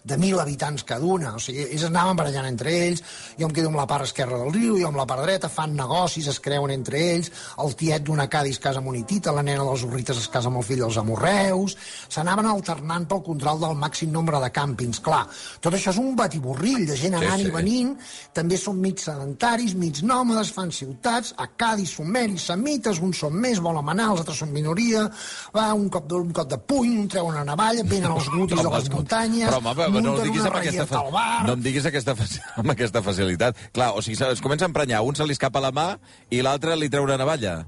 de 0.06 0.18
mil 0.22 0.38
habitants 0.38 0.84
cada 0.86 1.02
una. 1.02 1.32
O 1.34 1.40
sigui, 1.42 1.64
ells 1.64 1.88
anaven 1.88 2.20
barallant 2.20 2.46
entre 2.46 2.70
ells, 2.84 3.00
jo 3.34 3.48
em 3.48 3.54
quedo 3.56 3.72
amb 3.72 3.80
la 3.80 3.86
part 3.90 4.06
esquerra 4.06 4.38
del 4.38 4.52
riu, 4.54 4.76
jo 4.78 4.92
amb 4.92 5.00
la 5.00 5.06
part 5.10 5.24
dreta, 5.26 5.50
fan 5.50 5.74
negocis, 5.74 6.28
es 6.30 6.38
creuen 6.44 6.70
entre 6.70 7.00
ells, 7.02 7.32
el 7.64 7.74
tiet 7.80 8.04
d'una 8.06 8.28
Cádiz 8.30 8.60
es 8.60 8.62
casa 8.62 8.78
amb 8.78 8.92
Unitita, 8.92 9.34
la 9.34 9.42
nena 9.42 9.64
dels 9.66 9.82
Urrites 9.88 10.20
es 10.20 10.28
casa 10.30 10.52
amb 10.52 10.60
el 10.60 10.66
fill 10.68 10.84
dels 10.84 11.00
Amorreus, 11.02 11.74
s'anaven 12.06 12.46
alternant 12.52 13.08
pel 13.10 13.24
control 13.26 13.64
del 13.64 13.74
màxim 13.82 14.14
nombre 14.14 14.38
de 14.38 14.52
càmpings. 14.54 15.02
Clar, 15.02 15.24
tot 15.66 15.74
això 15.74 15.90
és 15.90 15.98
un 15.98 16.14
batiborrill 16.14 16.86
de 16.92 17.00
gent 17.02 17.18
anant 17.18 17.42
sí. 17.42 17.50
i 17.50 17.56
venint, 17.56 17.96
també 18.38 18.60
són 18.60 18.78
mig 18.86 19.02
sedentaris, 19.02 19.74
mig 19.74 20.04
nòmades, 20.06 20.54
fan 20.54 20.70
ciutats, 20.70 21.34
a 21.42 21.50
Cádiz, 21.58 21.98
sumeris, 21.98 22.46
semites, 22.52 23.02
uns 23.02 23.26
són 23.26 23.34
més, 23.34 23.58
volen 23.58 23.90
manar, 23.90 24.12
els 24.14 24.22
altres 24.22 24.44
són 24.44 24.54
minoria, 24.54 25.08
va, 25.50 25.71
un 25.76 25.88
cop, 25.92 26.06
de, 26.10 26.20
un 26.20 26.32
cop 26.36 26.48
de 26.50 26.58
puny, 26.58 26.94
un 27.02 27.08
treu 27.12 27.28
una 27.30 27.44
navalla, 27.48 27.84
venen 27.92 28.12
els 28.12 28.28
gutis 28.32 28.62
de 28.62 28.74
les 28.76 28.90
muntanyes, 28.92 29.48
Però, 29.50 29.60
home, 29.60 29.74
però, 29.78 29.90
no, 29.92 30.02
munten 30.12 30.30
diguis 30.30 30.48
amb 30.48 30.60
aquesta, 30.60 30.86
fa... 30.90 31.02
no 31.46 31.56
em 31.56 31.66
diguis 31.66 31.90
aquesta, 31.90 32.16
amb 32.62 32.76
aquesta 32.76 33.04
facilitat. 33.04 33.66
Clar, 33.74 33.92
o 33.96 34.04
sigui, 34.04 34.18
es 34.28 34.44
comença 34.44 34.68
a 34.68 34.72
emprenyar, 34.72 35.02
un 35.06 35.18
se 35.18 35.26
li 35.28 35.36
escapa 35.36 35.62
la 35.62 35.72
mà 35.74 35.88
i 36.30 36.42
l'altre 36.44 36.78
li 36.78 36.90
treu 36.92 37.08
una 37.08 37.20
navalla. 37.20 37.62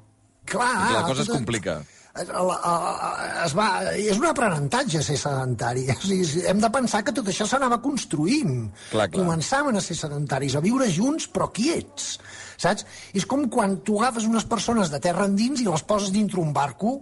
Clar, 0.44 0.72
I 0.90 0.96
la 0.98 1.04
cosa 1.08 1.24
es 1.24 1.32
complica. 1.32 1.80
Es 2.14 3.54
va, 3.58 3.66
és 3.98 4.20
un 4.20 4.26
aprenentatge 4.28 5.00
ser 5.02 5.16
sedentari. 5.18 5.88
O 5.94 6.04
sigui, 6.04 6.44
hem 6.46 6.60
de 6.62 6.70
pensar 6.70 7.02
que 7.02 7.14
tot 7.16 7.26
això 7.30 7.46
s'anava 7.50 7.80
construint. 7.82 8.68
Clar, 8.92 9.08
clar. 9.08 9.16
Començaven 9.16 9.80
a 9.80 9.82
ser 9.82 9.96
sedentaris, 9.98 10.54
a 10.54 10.62
viure 10.62 10.86
junts 10.94 11.26
però 11.32 11.50
quiets. 11.54 12.14
Saps? 12.60 12.86
És 13.18 13.26
com 13.26 13.48
quan 13.50 13.80
tu 13.86 13.98
agafes 13.98 14.28
unes 14.30 14.46
persones 14.46 14.92
de 14.92 15.02
terra 15.02 15.26
endins 15.26 15.64
i 15.64 15.66
les 15.66 15.82
poses 15.82 16.14
dintre 16.14 16.38
un 16.42 16.52
barco 16.54 17.00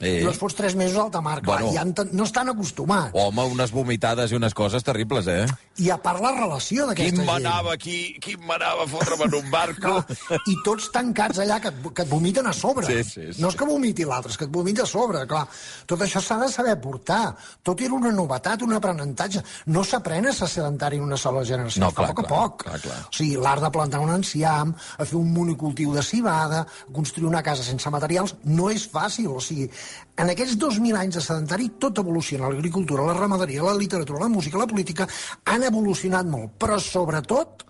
Eh. 0.00 0.20
i 0.20 0.24
les 0.26 0.36
fots 0.36 0.56
tres 0.58 0.74
mesos 0.74 0.98
a 0.98 1.04
alta 1.04 1.20
mar. 1.22 1.40
Clar, 1.40 1.62
Bueno. 1.62 1.72
ja 1.72 2.06
no 2.12 2.24
estan 2.24 2.48
acostumats. 2.50 3.12
Home, 3.14 3.44
unes 3.54 3.70
vomitades 3.72 4.32
i 4.32 4.34
unes 4.34 4.52
coses 4.52 4.82
terribles, 4.84 5.26
eh? 5.30 5.46
I 5.78 5.88
a 5.90 5.96
part 6.02 6.20
la 6.20 6.32
relació 6.34 6.86
d'aquesta 6.88 7.16
gent. 7.22 7.26
manava 7.28 7.72
aquí, 7.74 8.16
quin 8.20 8.40
manava 8.46 8.82
a 8.84 8.86
fotre'm 8.90 9.22
en 9.28 9.34
un 9.38 9.50
barco. 9.50 10.02
Clar, 10.04 10.40
I 10.50 10.56
tots 10.64 10.90
tancats 10.92 11.38
allà, 11.38 11.60
que 11.60 11.68
et, 11.68 11.78
que 11.94 12.02
et 12.02 12.08
vomiten 12.10 12.46
a 12.46 12.52
sobre. 12.52 12.86
Sí, 12.86 13.04
sí, 13.04 13.32
sí. 13.34 13.40
No 13.42 13.48
és 13.48 13.56
que 13.56 13.64
vomiti 13.64 14.04
l'altre, 14.04 14.32
és 14.32 14.36
que 14.38 14.44
et 14.44 14.50
vomita 14.50 14.82
a 14.82 14.86
sobre, 14.86 15.24
clar. 15.30 15.46
Tot 15.86 16.00
això 16.02 16.20
s'ha 16.20 16.38
de 16.42 16.48
saber 16.52 16.74
portar. 16.80 17.34
Tot 17.62 17.80
era 17.80 17.94
una 17.94 18.10
novetat, 18.12 18.62
un 18.62 18.72
aprenentatge. 18.74 19.42
No 19.66 19.84
s'aprèn 19.84 20.26
a 20.28 20.32
ser 20.32 20.48
sedentari 20.48 20.96
en 20.98 21.04
una 21.04 21.16
sola 21.16 21.44
generació, 21.44 21.80
No, 21.80 21.92
clar, 21.92 22.10
a 22.10 22.14
poc 22.14 22.24
a 22.24 22.28
clar, 22.28 22.40
poc. 22.42 22.62
clar, 22.64 22.80
clar. 22.80 22.98
O 23.08 23.12
sigui, 23.14 23.36
l'art 23.36 23.62
de 23.62 23.70
plantar 23.70 24.00
un 24.00 24.10
enciam, 24.14 24.74
a 24.98 25.04
fer 25.04 25.16
un 25.18 25.32
monocultiu 25.32 25.94
de 25.94 26.02
cibada, 26.02 26.60
a 26.66 26.92
construir 26.92 27.28
una 27.28 27.42
casa 27.42 27.62
sense 27.62 27.88
materials, 27.90 28.34
no 28.44 28.70
és 28.70 28.90
fàcil. 28.90 29.28
O 29.30 29.40
sigui, 29.40 29.70
en 30.16 30.30
aquests 30.30 30.56
2.000 30.62 30.98
anys 31.00 31.18
de 31.18 31.22
sedentari 31.24 31.70
tot 31.82 31.98
evoluciona. 32.02 32.50
L'agricultura, 32.50 33.06
la 33.08 33.16
ramaderia, 33.18 33.64
la 33.66 33.76
literatura, 33.78 34.24
la 34.24 34.32
música, 34.32 34.60
la 34.60 34.70
política 34.70 35.08
han 35.50 35.66
evolucionat 35.66 36.28
molt. 36.30 36.54
Però, 36.60 36.78
sobretot, 36.80 37.64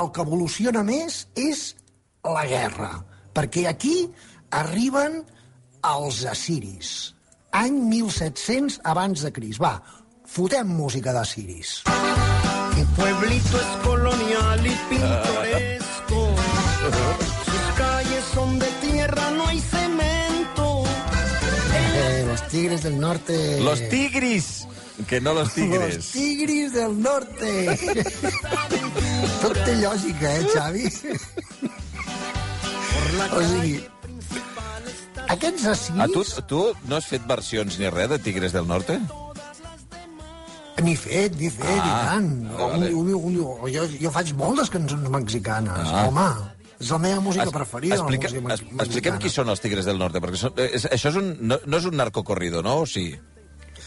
el 0.00 0.10
que 0.12 0.24
evoluciona 0.24 0.84
més 0.86 1.26
és 1.38 1.72
la 2.24 2.44
guerra. 2.48 2.92
Perquè 3.32 3.66
aquí 3.70 3.96
arriben 4.52 5.22
els 5.82 6.24
assiris. 6.28 6.92
Any 7.52 7.80
1700 7.90 8.80
abans 8.88 9.24
de 9.24 9.32
Cris. 9.32 9.60
Va, 9.60 9.76
fotem 10.24 10.68
música 10.72 11.12
d'assiris. 11.12 11.82
Mi 12.76 12.84
pueblito 12.96 13.60
es 13.60 13.72
colonial 13.84 14.66
y 14.66 14.76
pintoresco. 14.88 16.20
Sus 17.44 17.76
calles 17.76 18.24
son 18.32 18.58
de 18.58 18.68
tierra, 18.80 19.30
no 19.30 19.46
hay 19.46 19.60
cemento. 19.60 19.91
Los 22.32 22.48
tigres 22.48 22.82
del 22.82 22.98
norte... 22.98 23.60
Los 23.60 23.78
tigris, 23.90 24.66
que 25.06 25.20
no 25.20 25.34
los 25.34 25.44
Los 25.48 25.54
tigres. 25.54 26.10
tigris 26.12 26.72
del 26.72 27.00
norte. 27.02 27.78
Tot 29.42 29.58
té 29.66 29.74
lògica, 29.82 30.30
eh, 30.38 30.46
Xavi? 30.54 30.84
o 33.36 33.42
sigui, 33.50 33.74
aquests 35.34 35.90
A 36.00 36.06
tu, 36.14 36.24
tu 36.48 36.62
no 36.88 36.96
has 36.96 37.06
fet 37.10 37.26
versions 37.28 37.76
ni 37.80 37.90
res 37.92 38.08
de 38.14 38.18
Tigres 38.24 38.52
del 38.56 38.66
Norte? 38.70 38.96
Ni 40.82 40.96
fet, 40.96 41.36
ni 41.38 41.50
fet, 41.52 41.68
Ah, 41.68 41.84
i 41.84 41.92
tant. 42.08 42.32
vale. 42.56 42.88
Un, 42.94 43.12
un, 43.14 43.36
un, 43.36 43.70
jo, 43.74 43.84
jo 44.00 44.10
faig 44.14 44.32
moltes 44.40 44.70
cançons 44.72 45.04
mexicanes, 45.12 45.84
Ah. 45.92 46.06
home. 46.08 46.28
És 46.82 46.90
la 46.90 46.98
meva 46.98 47.20
música 47.22 47.44
Es- 47.46 47.52
preferida, 47.54 47.94
explica, 47.96 48.28
música 48.28 48.38
es, 48.38 48.44
mexicana. 48.62 48.82
expliquem 48.84 49.18
qui 49.22 49.30
són 49.30 49.48
els 49.52 49.60
Tigres 49.62 49.86
del 49.86 49.98
Norte, 50.02 50.20
perquè 50.20 50.40
són, 50.40 50.52
és, 50.58 50.86
això 50.90 51.12
és 51.12 51.16
un, 51.20 51.36
no, 51.40 51.58
no 51.64 51.78
és 51.78 51.84
un 51.86 51.96
narcocorrido, 51.96 52.62
no? 52.66 52.80
O 52.82 52.86
sí? 52.86 53.12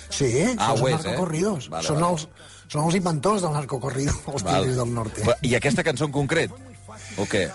Sí, 0.10 0.30
Ah, 0.58 0.76
són 0.78 0.88
els 0.94 1.06
eh? 1.06 1.10
narcocorridos. 1.10 1.70
Vale, 1.74 1.88
són, 1.88 2.00
vale. 2.00 2.14
els, 2.14 2.28
són 2.72 2.86
els 2.86 2.96
inventors 2.96 3.42
del 3.44 3.54
narcocorrido, 3.58 4.14
els 4.34 4.44
Val. 4.46 4.62
tigres 4.62 4.78
del 4.80 4.94
norte. 4.94 5.22
Però, 5.26 5.36
I 5.42 5.56
aquesta 5.60 5.84
cançó 5.84 6.06
en 6.08 6.12
concret? 6.16 6.52
O 7.20 7.26
què? 7.28 7.46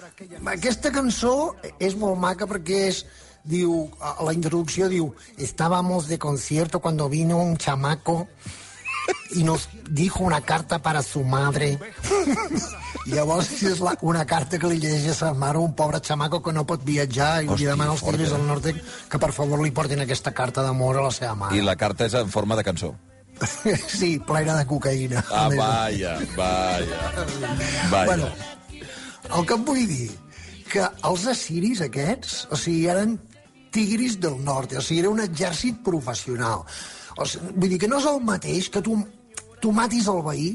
Aquesta 0.53 0.93
cançó 0.93 1.57
és 1.79 1.95
molt 1.97 2.19
maca 2.21 2.47
perquè 2.51 2.83
és 2.91 3.05
diu, 3.43 3.89
a 4.05 4.19
la 4.27 4.35
introducció 4.37 4.89
diu 4.93 5.15
estábamos 5.39 6.09
de 6.09 6.19
concierto 6.19 6.81
cuando 6.81 7.09
vino 7.09 7.39
un 7.41 7.57
chamaco 7.57 8.29
y 9.33 9.45
nos 9.45 9.69
dijo 9.89 10.25
una 10.25 10.41
carta 10.41 10.81
para 10.81 11.03
su 11.03 11.23
madre 11.25 11.79
i 13.07 13.13
llavors 13.15 13.51
és 13.63 13.81
la, 13.81 13.95
una 14.03 14.25
carta 14.27 14.59
que 14.61 14.69
li 14.71 14.81
llegeix 14.83 15.13
a 15.13 15.17
sa 15.19 15.31
mare 15.35 15.59
un 15.59 15.75
pobre 15.75 16.01
xamaco 16.05 16.43
que 16.43 16.53
no 16.53 16.67
pot 16.69 16.85
viatjar 16.85 17.45
i 17.45 17.49
Hosti, 17.49 17.63
li 17.63 17.71
demana 17.71 17.95
als 17.95 18.05
tigres 18.05 18.29
eh? 18.29 18.35
del 18.37 18.47
norte 18.47 18.75
que 19.11 19.21
per 19.23 19.33
favor 19.37 19.63
li 19.63 19.73
portin 19.75 20.03
aquesta 20.05 20.35
carta 20.37 20.65
d'amor 20.67 21.01
a 21.01 21.07
la 21.09 21.15
seva 21.15 21.35
mare 21.45 21.57
I 21.57 21.65
la 21.65 21.77
carta 21.81 22.07
és 22.07 22.15
en 22.19 22.29
forma 22.29 22.59
de 22.59 22.67
cançó. 22.67 22.95
sí, 24.01 24.19
plena 24.27 24.59
de 24.59 24.67
cocaïna 24.69 25.25
Ah, 25.33 25.49
vaja, 25.49 26.19
vaja. 26.37 27.27
Vaja. 27.91 28.05
Bueno, 28.05 28.29
el 29.37 29.47
que 29.47 29.57
et 29.57 29.67
vull 29.67 29.87
dir, 29.89 30.11
que 30.71 30.87
els 31.09 31.27
assiris 31.31 31.81
aquests, 31.87 32.45
o 32.53 32.59
sigui, 32.59 32.87
eren 32.93 33.17
tigris 33.75 34.19
del 34.21 34.39
nord, 34.45 34.75
o 34.77 34.83
sigui, 34.85 35.05
era 35.05 35.13
un 35.13 35.23
exèrcit 35.25 35.81
professional. 35.87 36.65
O 37.21 37.29
sigui, 37.29 37.53
vull 37.55 37.73
dir 37.75 37.79
que 37.83 37.89
no 37.91 38.01
és 38.01 38.09
el 38.09 38.21
mateix 38.25 38.71
que 38.73 38.83
tu, 38.85 38.97
tu 39.61 39.73
matis 39.77 40.09
el 40.09 40.23
veí, 40.25 40.51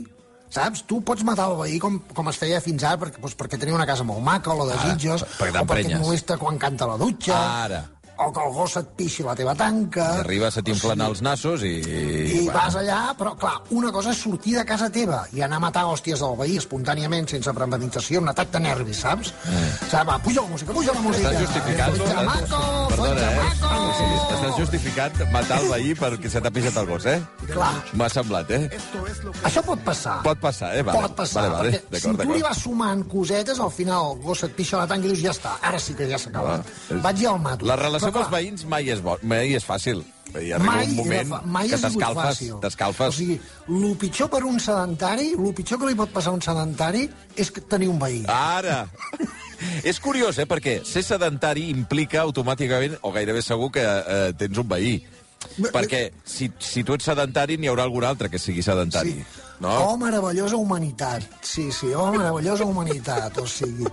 saps? 0.56 0.84
Tu 0.90 1.00
pots 1.06 1.26
matar 1.28 1.50
el 1.52 1.60
veí 1.60 1.80
com, 1.82 2.00
com 2.18 2.32
es 2.32 2.40
feia 2.42 2.62
fins 2.64 2.86
ara, 2.88 3.00
perquè, 3.04 3.22
doncs, 3.22 3.36
perquè 3.38 3.60
tenia 3.62 3.78
una 3.78 3.88
casa 3.90 4.06
molt 4.08 4.24
maca, 4.26 4.54
o 4.54 4.64
la 4.64 4.72
de 4.72 4.80
Ara, 4.80 5.28
perquè 5.40 5.62
o 5.62 5.70
perquè 5.70 5.94
et 5.94 6.02
molesta 6.02 6.40
quan 6.42 6.58
canta 6.62 6.90
la 6.90 6.98
dutxa, 7.02 7.38
Ara. 7.68 7.84
O 8.18 8.32
que 8.32 8.42
el 8.48 8.54
gos 8.56 8.76
et 8.80 8.88
pixi 8.98 9.24
la 9.26 9.36
teva 9.36 9.54
tanca... 9.60 10.06
I 10.18 10.22
arriba, 10.24 10.50
se 10.52 10.62
t'inflen 10.66 11.02
els 11.06 11.22
nassos 11.26 11.64
i... 11.68 11.74
I 12.40 12.44
vas 12.54 12.76
allà, 12.80 13.00
però 13.20 13.34
clar, 13.40 13.56
una 13.76 13.92
cosa 13.92 14.14
és 14.14 14.22
sortir 14.24 14.56
de 14.58 14.64
casa 14.68 14.90
teva 14.94 15.24
i 15.36 15.42
anar 15.46 15.58
a 15.60 15.64
matar 15.66 15.84
hòsties 15.90 16.22
del 16.24 16.38
veí 16.40 16.56
espontàniament, 16.62 17.28
sense 17.30 17.52
premeditació, 17.56 18.22
un 18.24 18.32
atac 18.32 18.52
de 18.56 18.62
nervis, 18.64 19.02
saps? 19.04 19.34
Eh. 19.52 19.66
Saps, 19.92 20.06
va, 20.08 20.18
puja 20.24 20.42
la 20.46 20.52
música, 20.54 20.74
puja 20.76 20.94
la 20.96 21.04
música. 21.04 21.32
Estàs 21.32 21.44
justificant... 21.46 21.96
Soy 21.96 22.08
chamaco, 22.14 22.62
soy 22.96 22.96
Perdona, 22.96 23.32
eh? 23.32 23.94
Sí, 23.96 24.08
estàs 24.20 24.58
justificant 24.60 25.22
matar 25.34 25.60
el 25.64 25.70
veí 25.72 25.94
perquè 26.00 26.32
se 26.32 26.42
t'ha 26.44 26.52
pixat 26.56 26.80
el 26.82 26.90
gos, 26.90 27.06
eh? 27.12 27.18
Clar, 27.52 27.72
M'ha 27.96 28.10
semblat, 28.12 28.52
eh? 28.56 28.64
això 29.46 29.62
pot 29.66 29.82
passar. 29.86 30.18
Pot 30.26 30.40
passar, 30.42 30.72
eh? 30.78 30.84
Vale. 30.86 31.02
Pot 31.06 31.16
passar, 31.20 31.46
Vale, 31.50 31.56
vale. 31.56 31.80
perquè 31.90 32.02
si 32.02 32.08
D'acord, 32.12 32.24
tu 32.32 32.38
li 32.40 32.44
vas 32.46 32.60
sumant 32.64 33.04
cosetes, 33.12 33.60
al 33.64 33.72
final 33.74 34.12
el 34.14 34.22
gos 34.24 34.44
et 34.48 34.56
pixa 34.58 34.80
la 34.82 34.88
tanca 34.90 35.08
i 35.08 35.12
dius, 35.14 35.22
ja 35.24 35.34
està, 35.36 35.56
ara 35.66 35.80
sí 35.82 35.96
que 35.98 36.08
ja 36.10 36.20
s'ha 36.22 36.32
acabat. 36.34 36.68
És- 36.90 37.02
Vaig 37.06 37.22
i 37.24 37.28
el 37.32 37.40
mato. 37.44 37.66
La 37.70 37.76
relació 37.80 38.05
amb 38.06 38.16
Però, 38.16 38.26
els 38.26 38.34
veïns 38.34 38.66
mai 38.72 38.90
és, 38.94 39.02
bo, 39.04 39.18
mai 39.24 39.54
és 39.58 39.66
fàcil. 39.66 40.04
I 40.36 40.52
arriba 40.58 40.66
mai, 40.66 40.88
un 40.90 40.96
moment 40.98 41.30
fa- 41.30 41.42
mai 41.46 41.70
que 41.70 41.78
t'escalfes, 41.80 42.40
t'escalfes. 42.64 43.14
O 43.14 43.16
sigui, 43.16 43.38
el 43.70 43.96
pitjor 44.02 44.30
per 44.34 44.42
un 44.44 44.60
sedentari, 44.60 45.32
el 45.38 45.54
pitjor 45.56 45.80
que 45.80 45.90
li 45.92 45.96
pot 45.96 46.12
passar 46.12 46.34
a 46.34 46.38
un 46.38 46.42
sedentari 46.44 47.06
és 47.38 47.52
tenir 47.70 47.88
un 47.92 48.00
veí. 48.02 48.24
Ara! 48.28 48.86
és 49.92 50.00
curiós, 50.04 50.40
eh? 50.42 50.48
Perquè 50.50 50.80
ser 50.84 51.06
sedentari 51.08 51.70
implica 51.72 52.24
automàticament, 52.26 52.98
o 53.02 53.14
gairebé 53.16 53.42
segur, 53.46 53.72
que 53.72 53.86
eh, 53.86 54.34
tens 54.38 54.58
un 54.60 54.68
veí. 54.68 54.98
Perquè 55.72 56.10
si, 56.26 56.50
si 56.60 56.84
tu 56.84 56.96
ets 56.98 57.06
sedentari, 57.06 57.56
n'hi 57.62 57.70
haurà 57.70 57.86
algun 57.86 58.04
altre 58.04 58.32
que 58.34 58.42
sigui 58.42 58.64
sedentari. 58.66 59.14
No? 59.60 59.72
Oh, 59.72 59.98
meravellosa 59.98 60.58
humanitat. 60.60 61.24
Sí, 61.42 61.72
sí, 61.72 61.94
oh, 61.94 62.12
meravellosa 62.12 62.66
humanitat. 62.68 63.38
O 63.40 63.48
sigui, 63.48 63.88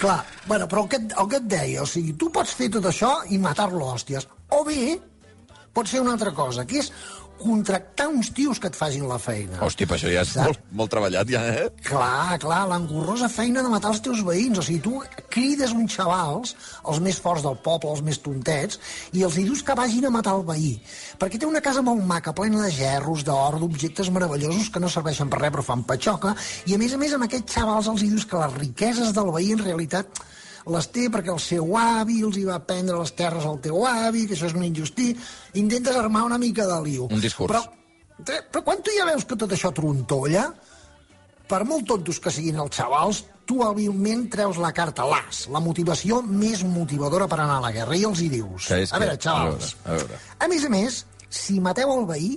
clar, 0.00 0.22
bueno, 0.46 0.68
però 0.68 0.84
el 0.84 0.88
que, 0.88 1.02
el 1.04 1.28
que 1.28 1.40
et 1.42 1.50
deia, 1.56 1.82
o 1.82 1.88
sigui, 1.88 2.14
tu 2.20 2.30
pots 2.32 2.54
fer 2.56 2.70
tot 2.72 2.88
això 2.88 3.18
i 3.28 3.40
matar-lo 3.42 3.90
hòsties. 3.92 4.28
O 4.56 4.62
bé, 4.64 4.94
pots 5.74 5.92
fer 5.92 6.00
una 6.00 6.14
altra 6.16 6.32
cosa, 6.32 6.64
que 6.64 6.80
és 6.80 6.92
contractar 7.38 8.06
uns 8.08 8.30
tios 8.34 8.60
que 8.60 8.68
et 8.70 8.76
facin 8.78 9.06
la 9.08 9.18
feina. 9.18 9.58
Hòstia, 9.64 9.88
però 9.88 9.98
això 9.98 10.10
ja 10.12 10.22
és 10.24 10.32
Saps? 10.32 10.46
molt, 10.46 10.60
molt 10.80 10.92
treballat, 10.94 11.28
ja, 11.30 11.42
eh? 11.50 11.68
Clar, 11.84 12.38
clar, 12.42 12.62
l'engorrosa 12.70 13.28
feina 13.28 13.62
de 13.64 13.72
matar 13.72 13.92
els 13.92 14.02
teus 14.04 14.22
veïns. 14.26 14.58
O 14.58 14.64
sigui, 14.64 14.80
tu 14.84 15.02
crides 15.34 15.74
uns 15.76 15.96
xavals, 15.96 16.54
els 16.88 17.00
més 17.04 17.18
forts 17.20 17.44
del 17.44 17.56
poble, 17.64 17.90
els 17.90 18.04
més 18.06 18.20
tontets, 18.24 18.80
i 19.12 19.24
els 19.26 19.38
hi 19.38 19.46
dius 19.48 19.62
que 19.66 19.76
vagin 19.78 20.06
a 20.08 20.12
matar 20.14 20.36
el 20.38 20.46
veí. 20.48 20.74
Perquè 21.20 21.40
té 21.40 21.46
una 21.46 21.62
casa 21.64 21.82
molt 21.82 22.04
maca, 22.04 22.34
plena 22.36 22.62
de 22.64 22.70
gerros, 22.72 23.24
d'or, 23.26 23.58
d'objectes 23.60 24.10
meravellosos 24.14 24.70
que 24.70 24.80
no 24.82 24.92
serveixen 24.92 25.30
per 25.32 25.42
res 25.42 25.54
però 25.54 25.66
fan 25.66 25.84
patxoca, 25.88 26.34
i 26.66 26.74
a 26.74 26.78
més 26.80 26.94
a 26.94 27.00
més 27.00 27.12
amb 27.14 27.26
aquests 27.28 27.58
xavals 27.58 27.90
els 27.92 28.02
hi 28.02 28.12
dius 28.14 28.26
que 28.30 28.40
les 28.40 28.56
riqueses 28.60 29.12
del 29.14 29.30
veí 29.34 29.52
en 29.54 29.62
realitat 29.64 30.24
les 30.72 30.86
té 30.94 31.08
perquè 31.12 31.32
el 31.32 31.40
seu 31.42 31.76
avi 31.76 32.20
els 32.24 32.38
hi 32.40 32.44
va 32.48 32.60
prendre 32.64 32.96
les 33.00 33.12
terres 33.16 33.44
al 33.48 33.60
teu 33.64 33.84
avi, 33.88 34.24
que 34.28 34.36
això 34.36 34.48
és 34.48 34.56
una 34.56 34.68
injustícia. 34.68 35.20
Intentes 35.60 35.96
armar 36.00 36.24
una 36.24 36.38
mica 36.40 36.66
de 36.68 36.78
liu. 36.86 37.08
Un 37.10 37.20
discurs. 37.20 37.52
Però, 37.52 38.38
però 38.48 38.64
quan 38.64 38.80
tu 38.84 38.94
ja 38.96 39.06
veus 39.08 39.26
que 39.28 39.36
tot 39.36 39.52
això 39.52 39.72
trontolla, 39.76 40.48
per 41.48 41.62
molt 41.68 41.86
tontos 41.88 42.20
que 42.20 42.32
siguin 42.32 42.60
els 42.62 42.76
xavals, 42.76 43.24
tu 43.44 43.60
hàbilment 43.60 44.28
treus 44.32 44.56
la 44.62 44.72
carta 44.72 45.04
l'as, 45.04 45.44
la 45.52 45.60
motivació 45.60 46.22
més 46.24 46.64
motivadora 46.64 47.28
per 47.28 47.42
anar 47.42 47.58
a 47.60 47.66
la 47.66 47.72
guerra, 47.74 47.96
i 47.96 48.06
els 48.08 48.22
hi 48.24 48.30
dius. 48.32 48.70
Que 48.70 48.80
a 48.88 49.02
veure, 49.02 49.18
xavals, 49.20 49.74
a 49.84 49.90
veure, 49.90 50.06
a 50.06 50.08
veure. 50.08 50.22
a 50.40 50.48
més 50.48 50.64
a 50.64 50.72
més, 50.72 51.02
si 51.28 51.60
mateu 51.60 51.92
el 51.92 52.06
veí, 52.08 52.30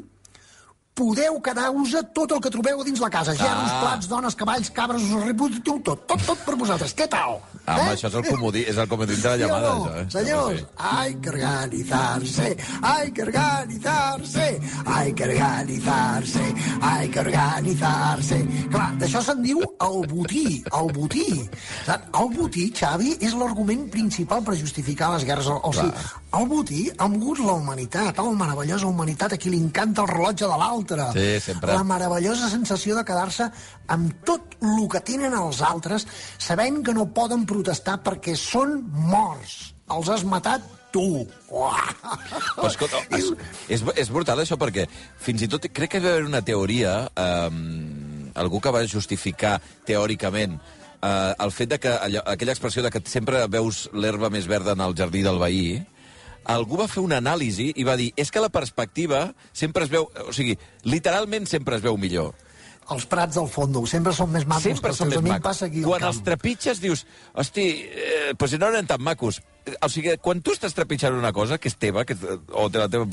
podeu 0.97 1.37
quedar-vos 1.45 1.93
tot 2.17 2.31
el 2.33 2.41
que 2.41 2.49
trobeu 2.53 2.81
dins 2.83 2.99
la 3.03 3.09
casa. 3.13 3.35
Gerros, 3.37 3.69
Ah. 3.71 3.79
plats, 3.83 4.07
dones, 4.09 4.35
cavalls, 4.35 4.71
cabres, 4.73 5.03
us 5.03 5.23
reputo 5.27 5.77
tot, 5.83 6.05
tot, 6.09 6.21
tot 6.25 6.39
per 6.45 6.55
vosaltres. 6.57 6.95
Què 6.97 7.07
tal? 7.07 7.37
Ah, 7.67 7.77
home, 7.77 7.91
això 7.93 8.07
és 8.09 8.15
el 8.15 8.25
comodí, 8.25 8.61
és 8.67 8.77
el 8.77 8.87
comodí 8.87 9.15
de 9.15 9.29
la 9.29 9.37
llamada, 9.37 9.73
no? 9.75 9.85
això, 9.85 10.01
eh? 10.01 10.05
Senyors, 10.09 10.59
Sí. 10.59 10.65
hay 10.77 11.15
que 11.21 11.29
organizarse, 11.29 12.57
hay 12.81 13.11
que 13.11 13.21
organizarse, 13.23 14.61
hay 14.85 15.13
que 15.13 15.23
organizarse, 15.23 16.53
hay 16.81 17.09
que 17.09 17.19
organizarse. 17.19 18.37
Clar, 18.71 18.91
d'això 18.99 19.21
se'n 19.21 19.41
diu 19.43 19.59
el 19.61 20.07
botí, 20.07 20.63
el 20.73 20.91
botí. 20.93 21.49
El 21.87 22.29
botí, 22.35 22.71
Xavi, 22.73 23.17
és 23.21 23.33
l'argument 23.35 23.89
principal 23.91 24.43
per 24.43 24.55
justificar 24.57 25.11
les 25.13 25.25
guerres. 25.27 25.47
O, 25.47 25.71
sigui, 25.73 25.91
el 26.39 26.47
botí 26.47 26.91
ha 26.97 27.07
mogut 27.07 27.39
la 27.39 27.53
humanitat, 27.53 28.17
oh, 28.19 28.31
meravellosa 28.33 28.87
humanitat, 28.87 29.33
a 29.33 29.37
qui 29.37 29.49
li 29.49 29.57
encanta 29.61 30.01
el 30.01 30.07
rellotge 30.07 30.45
de 30.47 30.57
l'altre. 30.95 31.19
Sí, 31.19 31.41
sempre. 31.51 31.73
La 31.75 31.83
meravellosa 31.83 32.47
sensació 32.49 32.95
de 32.95 33.03
quedar-se 33.07 33.49
amb 33.93 34.23
tot 34.27 34.55
el 34.61 34.87
que 34.91 35.01
tenen 35.01 35.35
els 35.35 35.61
altres, 35.61 36.07
sabent 36.37 36.79
que 36.85 36.95
no 36.95 37.09
poden 37.13 37.45
protestar 37.49 37.99
perquè 38.05 38.37
són 38.39 38.79
morts. 39.09 39.73
Els 39.91 40.09
has 40.09 40.23
matat 40.27 40.63
tu. 40.95 41.25
Però, 41.49 42.69
escolta, 42.69 43.03
és, 43.19 43.29
és, 43.67 43.83
és 43.95 44.09
brutal 44.13 44.39
això 44.43 44.55
perquè 44.59 44.87
fins 45.19 45.43
i 45.43 45.51
tot 45.51 45.67
crec 45.67 45.91
que 45.91 46.01
hi 46.01 46.07
va 46.07 46.15
haver 46.15 46.29
una 46.29 46.43
teoria, 46.45 46.97
eh, 47.11 48.33
algú 48.39 48.63
que 48.63 48.71
va 48.71 48.87
justificar 48.87 49.57
teòricament 49.87 50.59
eh, 51.01 51.33
el 51.39 51.51
fet 51.51 51.69
de 51.73 51.79
que 51.79 51.93
allò, 51.93 52.23
aquella 52.25 52.55
expressió 52.55 52.83
de 52.83 52.91
que 52.93 53.01
sempre 53.05 53.45
veus 53.51 53.87
l'herba 53.93 54.31
més 54.33 54.47
verda 54.47 54.75
en 54.77 54.83
el 54.85 54.95
jardí 54.97 55.23
del 55.25 55.39
veí, 55.41 55.67
algú 56.47 56.77
va 56.79 56.87
fer 56.87 57.03
una 57.03 57.17
anàlisi 57.21 57.69
i 57.75 57.83
va 57.87 57.95
dir 57.99 58.11
és 58.15 58.31
que 58.31 58.39
la 58.43 58.49
perspectiva 58.49 59.33
sempre 59.53 59.83
es 59.85 59.91
veu... 59.93 60.07
O 60.27 60.33
sigui, 60.33 60.57
literalment 60.87 61.45
sempre 61.47 61.75
es 61.77 61.83
veu 61.85 61.97
millor. 61.99 62.33
Els 62.89 63.03
prats 63.11 63.35
del 63.35 63.49
fondo 63.51 63.81
sempre 63.85 64.13
són 64.15 64.29
més 64.31 64.45
macos 64.47 64.63
Sempre 64.63 64.87
que 64.87 64.93
els 64.93 64.99
són 65.01 65.09
més 65.11 65.19
macos. 65.25 65.43
Passa 65.49 65.65
aquí 65.67 65.81
al 65.83 65.89
Quan 65.89 65.99
camp. 66.05 66.13
els 66.13 66.21
trepitges 66.23 66.79
dius, 66.79 67.01
hosti, 67.35 67.65
eh, 67.83 68.29
però 68.39 68.47
si 68.47 68.57
no 68.61 68.69
eren 68.71 68.87
tan 68.87 69.03
macos. 69.03 69.41
O 69.83 69.89
sigui, 69.91 70.13
quan 70.23 70.39
tu 70.39 70.53
estàs 70.55 70.71
trepitjant 70.77 71.17
una 71.19 71.33
cosa 71.35 71.57
que 71.59 71.67
és 71.67 71.75
teva, 71.75 72.05
que, 72.07 72.15
o 72.55 72.69
de 72.71 72.79
la 72.79 72.87
teva 72.87 73.03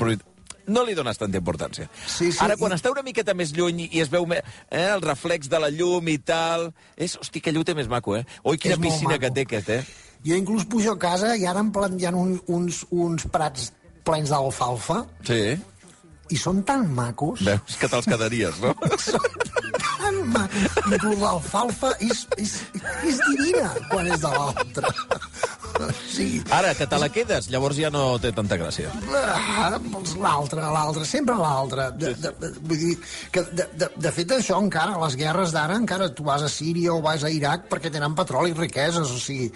no 0.71 0.81
li 0.87 0.95
dones 0.97 1.19
tanta 1.19 1.37
importància. 1.37 1.89
Sí, 2.07 2.31
sí, 2.31 2.39
Ara, 2.41 2.55
quan 2.57 2.71
i- 2.71 2.75
està 2.79 2.89
una 2.89 3.03
miqueta 3.05 3.35
més 3.37 3.51
lluny 3.53 3.83
i 3.91 3.99
es 4.01 4.09
veu 4.09 4.23
me, 4.25 4.39
eh, 4.71 4.87
el 4.95 5.03
reflex 5.03 5.51
de 5.51 5.59
la 5.59 5.69
llum 5.69 6.07
i 6.09 6.17
tal... 6.23 6.71
És, 6.95 7.19
hosti, 7.19 7.43
que 7.43 7.51
llum 7.51 7.67
té 7.67 7.75
més 7.75 7.91
maco, 7.91 8.15
eh? 8.15 8.23
Oi, 8.47 8.57
quina 8.57 8.79
piscina 8.81 9.19
que 9.19 9.29
té 9.29 9.43
aquest, 9.45 9.69
eh? 9.75 9.83
Jo 10.25 10.35
inclús 10.39 10.65
pujo 10.65 10.95
a 10.95 10.99
casa 10.99 11.35
i 11.37 11.45
ara 11.45 11.61
em 11.61 11.71
plantejan 11.71 12.15
un, 12.17 12.35
uns, 12.49 12.83
uns 12.89 13.27
prats 13.31 13.71
plens 14.05 14.29
d'alfalfa 14.33 15.03
Sí. 15.27 15.55
i 16.33 16.37
són 16.41 16.63
tan 16.65 16.87
macos. 16.97 17.43
Veus 17.45 17.77
que 17.77 17.87
te'ls 17.91 18.07
quedaries, 18.09 18.57
no? 18.63 18.73
Tan 20.05 20.21
macos. 20.31 20.79
Inclús 20.85 21.19
l'alfalfa 21.21 21.93
és, 22.03 22.25
és, 22.37 22.55
és 23.09 23.21
divina 23.27 23.71
quan 23.89 24.13
és 24.13 24.21
de 24.21 24.33
l'altre. 24.37 24.93
Sí. 26.07 26.27
Ara, 26.55 26.71
que 26.77 26.87
te 26.87 26.97
la 27.01 27.09
quedes, 27.11 27.49
llavors 27.51 27.77
ja 27.79 27.89
no 27.91 28.15
té 28.23 28.31
tanta 28.35 28.55
gràcia. 28.59 28.91
Ah, 29.11 29.75
l'altre, 30.21 30.61
l'altre, 30.61 31.03
sempre 31.07 31.35
l'altre. 31.39 31.89
De, 31.99 32.13
de, 32.15 32.31
de, 32.39 32.51
vull 32.61 32.79
dir 32.79 32.93
que, 33.33 33.43
de, 33.51 33.67
de, 33.75 33.89
de 34.05 34.13
fet, 34.15 34.35
això 34.37 34.59
encara, 34.63 34.95
les 35.03 35.17
guerres 35.19 35.51
d'ara, 35.55 35.77
encara 35.81 36.11
tu 36.15 36.27
vas 36.27 36.45
a 36.45 36.51
Síria 36.51 36.93
o 36.95 37.01
vas 37.03 37.25
a 37.27 37.31
Iraq 37.33 37.67
perquè 37.71 37.91
tenen 37.91 38.15
petroli 38.17 38.53
i 38.53 38.59
riqueses, 38.59 39.11
o 39.11 39.19
sigui... 39.19 39.51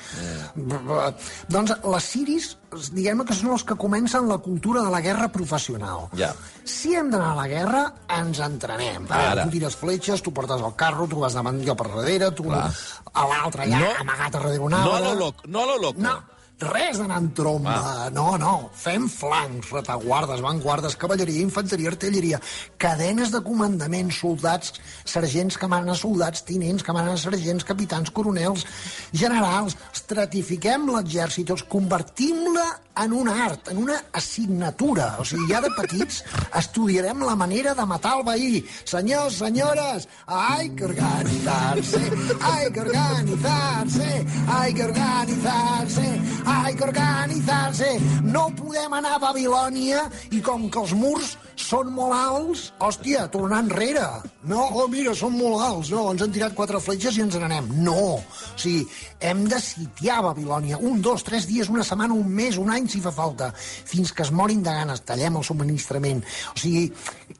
Doncs 1.49 1.77
les 1.87 2.09
siris, 2.11 2.49
diguem 2.93 3.23
que 3.27 3.35
són 3.37 3.53
els 3.55 3.63
que 3.67 3.77
comencen 3.79 4.27
la 4.29 4.39
cultura 4.43 4.83
de 4.85 4.91
la 4.93 5.01
guerra 5.05 5.29
professional. 5.31 6.09
Ja. 6.19 6.33
Si 6.67 6.93
hem 6.97 7.09
d'anar 7.13 7.31
a 7.33 7.39
la 7.39 7.47
guerra, 7.49 7.83
ens 8.19 8.41
entrenem. 8.43 9.07
Ara. 9.09 9.45
Tu 9.45 9.55
tires 9.57 9.77
fletxes, 9.79 10.23
tu 10.25 10.33
portes 10.39 10.63
el 10.65 10.75
carro, 10.79 11.07
tu 11.11 11.19
vas 11.19 11.35
davant 11.37 11.59
jo 11.67 11.75
per 11.75 11.87
darrere, 11.91 12.31
tu 12.35 12.47
Clar. 12.47 12.65
a 13.13 13.27
l'altre 13.27 13.67
ja 13.69 13.79
No. 13.83 13.91
amagat 14.05 14.35
a 14.35 14.39
darrere 14.39 14.59
un 14.63 14.71
No 14.71 14.95
a 14.95 14.99
lo 15.03 15.13
loco, 15.15 15.43
no 15.47 15.63
a 15.63 15.65
lo 15.73 15.77
loco. 15.77 15.99
No, 15.99 16.15
res 16.59 16.99
d'anar 16.99 17.19
en 17.21 17.29
tromba. 17.35 18.09
No, 18.13 18.33
no. 18.41 18.69
Fem 18.75 19.07
flancs, 19.11 19.71
retaguardes, 19.71 20.41
vanguardes, 20.43 20.97
cavalleria, 20.99 21.41
infanteria, 21.41 21.89
artilleria, 21.93 22.41
cadenes 22.77 23.31
de 23.31 23.41
comandament, 23.45 24.11
soldats, 24.11 24.75
sergents 25.05 25.57
que 25.57 25.69
manen 25.71 25.93
a 25.93 25.97
soldats, 25.97 26.43
tinents 26.47 26.83
que 26.83 26.95
manen 26.95 27.15
a 27.15 27.21
sergents, 27.21 27.67
capitans, 27.67 28.11
coronels, 28.11 28.65
generals. 29.13 29.77
Estratifiquem 29.93 30.89
l'exèrcit, 30.91 31.49
els 31.49 31.65
convertim-la 31.69 32.67
en 32.99 33.13
un 33.13 33.29
art, 33.29 33.69
en 33.71 33.77
una 33.77 33.95
assignatura. 34.11 35.15
O 35.19 35.25
sigui, 35.25 35.47
ja 35.51 35.61
de 35.63 35.71
petits 35.77 36.21
estudiarem 36.59 37.23
la 37.23 37.35
manera 37.39 37.73
de 37.75 37.85
matar 37.87 38.17
el 38.19 38.25
veí. 38.27 38.63
Senyors, 38.83 39.39
senyores, 39.39 40.07
hay 40.27 40.69
que 40.75 40.85
organizarse, 40.85 42.01
hay 42.41 42.71
que 42.71 42.81
organizarse, 42.81 44.25
hay 44.47 44.73
que 44.73 44.83
organizarse, 44.83 46.07
hay 46.49 46.75
que 46.75 46.83
organizarse. 46.83 47.99
No 48.23 48.49
podem 48.55 48.93
anar 48.97 49.15
a 49.17 49.21
Babilònia 49.29 50.07
i 50.33 50.41
com 50.41 50.67
que 50.69 50.81
els 50.81 50.95
murs 50.97 51.35
són 51.59 51.91
molt 51.91 52.15
alts, 52.15 52.61
hòstia, 52.79 53.25
tornar 53.33 53.59
enrere. 53.65 54.05
No, 54.47 54.61
oh, 54.79 54.87
mira, 54.91 55.11
són 55.17 55.35
molt 55.35 55.59
alts. 55.61 55.91
No, 55.91 56.05
ens 56.13 56.23
han 56.23 56.31
tirat 56.33 56.55
quatre 56.55 56.79
fletxes 56.81 57.17
i 57.17 57.23
ens 57.25 57.35
n'anem. 57.35 57.67
No. 57.83 58.15
O 58.19 58.59
sigui, 58.59 58.85
hem 59.19 59.43
de 59.51 59.59
sitiar 59.61 60.21
Babilònia. 60.23 60.79
Un, 60.79 61.01
dos, 61.03 61.25
tres 61.27 61.49
dies, 61.49 61.69
una 61.69 61.83
setmana, 61.83 62.15
un 62.15 62.31
mes, 62.33 62.57
un 62.61 62.71
any, 62.71 62.87
si 62.89 63.03
fa 63.03 63.11
falta, 63.13 63.51
fins 63.59 64.13
que 64.15 64.23
es 64.23 64.31
morin 64.31 64.63
de 64.63 64.73
ganes. 64.73 65.03
Tallem 65.05 65.41
el 65.41 65.45
subministrament. 65.45 66.23
O 66.55 66.57
sigui, 66.63 66.87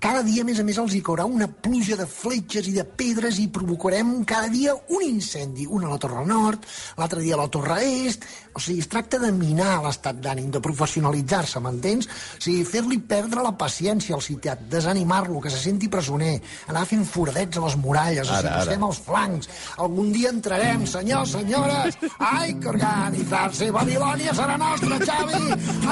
cada 0.04 0.22
dia, 0.28 0.44
a 0.44 0.50
més 0.50 0.60
a 0.60 0.68
més, 0.68 0.82
els 0.84 0.98
hi 0.98 1.02
caurà 1.06 1.26
una 1.26 1.48
pluja 1.48 1.98
de 2.00 2.08
fletxes 2.10 2.68
i 2.70 2.76
de 2.76 2.84
pedres 2.84 3.40
i 3.40 3.48
provocarem 3.56 4.20
cada 4.28 4.52
dia 4.52 4.76
un 4.76 5.08
incendi. 5.08 5.70
Un 5.70 5.88
a 5.88 5.96
la 5.96 6.02
Torre 6.02 6.28
Nord, 6.28 6.68
l'altre 7.00 7.24
dia 7.24 7.40
a 7.40 7.44
la 7.46 7.50
Torre 7.52 7.82
Est... 7.88 8.28
O 8.60 8.62
sigui, 8.62 8.82
es 8.82 8.90
tracta 9.00 9.20
de 9.24 9.30
minar 9.32 9.78
l'estat 9.86 10.18
d'ànim, 10.20 10.50
de 10.52 10.60
professionalitzar-se, 10.60 11.60
m'entens? 11.64 12.08
O 12.36 12.42
sigui, 12.44 12.66
fer-li 12.68 12.98
perdre 13.08 13.44
la 13.46 13.54
paciència 13.56 14.16
al 14.18 14.24
sitiat, 14.26 14.66
desanimar-lo, 14.72 15.40
que 15.40 15.52
se 15.54 15.62
senti 15.62 15.88
presoner, 15.88 16.34
anar 16.68 16.84
fent 16.90 17.06
foradets 17.08 17.56
a 17.58 17.64
les 17.64 17.78
muralles, 17.80 18.28
o 18.28 18.34
Ara, 18.34 18.42
sigui, 18.42 18.52
ara. 18.52 18.66
estem 18.68 18.84
als 18.90 19.00
flancs. 19.06 19.50
Algun 19.86 20.12
dia 20.12 20.34
entrarem, 20.36 20.84
senyors, 20.86 21.32
senyores. 21.38 21.96
Hay 22.20 22.58
que 22.60 22.68
organizarse. 22.74 23.70
Babilònia 23.72 24.36
serà 24.36 24.58
nostra, 24.60 25.00
Xavi. 25.00 25.42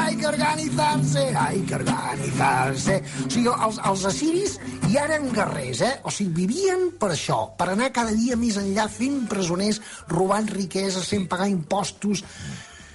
Hay 0.03 0.19
que 0.19 0.27
organizarse. 0.33 1.25
Hay 1.45 1.61
que 1.63 1.75
organizarse. 1.79 2.99
O 3.23 3.29
sigui, 3.31 3.47
els, 3.55 3.79
els 3.87 4.05
assiris 4.11 4.59
ja 4.91 5.05
eren 5.07 5.31
guerrers, 5.31 5.81
eh? 5.87 5.93
O 6.03 6.11
sigui, 6.11 6.43
vivien 6.43 6.89
per 6.99 7.13
això, 7.15 7.39
per 7.55 7.71
anar 7.71 7.93
cada 7.95 8.11
dia 8.11 8.35
més 8.35 8.59
enllà 8.59 8.89
fent 8.91 9.23
presoners, 9.31 9.79
robant 10.11 10.51
riqueses, 10.51 11.07
fent 11.07 11.29
pagar 11.31 11.47
impostos. 11.55 12.25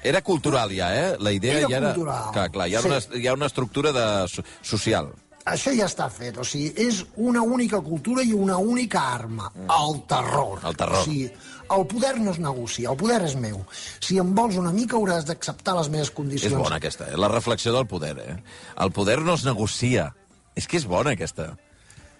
Era 0.03 0.21
cultural 0.23 0.71
ja, 0.75 0.89
eh? 0.95 1.17
La 1.21 1.31
idea 1.33 1.59
Era 1.61 1.69
ja 1.69 1.77
era... 1.77 1.93
cultural. 1.95 2.31
Clar, 2.33 2.51
clar, 2.51 2.69
hi 2.69 2.75
ha, 2.75 2.81
Sí. 2.83 2.89
una, 2.89 2.99
hi 3.23 3.27
ha 3.29 3.35
una 3.35 3.47
estructura 3.47 3.93
de, 3.93 4.07
so- 4.29 4.43
social. 4.63 5.13
Això 5.45 5.73
ja 5.75 5.87
està 5.89 6.07
fet, 6.11 6.37
o 6.39 6.45
sigui, 6.47 6.69
és 6.79 7.01
una 7.19 7.41
única 7.43 7.81
cultura 7.83 8.23
i 8.23 8.33
una 8.33 8.57
única 8.63 9.01
arma, 9.15 9.49
el 9.59 9.97
terror. 10.07 10.61
El 10.65 10.77
terror. 10.77 11.01
O 11.01 11.05
sigui, 11.05 11.33
el 11.75 11.87
poder 11.91 12.13
no 12.21 12.31
es 12.31 12.39
negocia, 12.39 12.91
el 12.93 12.97
poder 13.01 13.23
és 13.27 13.35
meu. 13.35 13.65
Si 13.99 14.19
em 14.23 14.31
vols 14.37 14.55
una 14.61 14.71
mica 14.71 14.95
hauràs 14.99 15.25
d'acceptar 15.27 15.75
les 15.81 15.89
meves 15.91 16.13
condicions. 16.15 16.53
És 16.53 16.59
bona 16.59 16.77
aquesta, 16.79 17.09
eh? 17.11 17.17
La 17.19 17.27
reflexió 17.33 17.73
del 17.75 17.89
poder, 17.91 18.15
eh? 18.23 18.37
El 18.79 18.93
poder 18.95 19.19
no 19.23 19.35
es 19.35 19.43
negocia. 19.45 20.13
És 20.55 20.69
que 20.69 20.77
és 20.79 20.87
bona, 20.87 21.17
aquesta. 21.17 21.57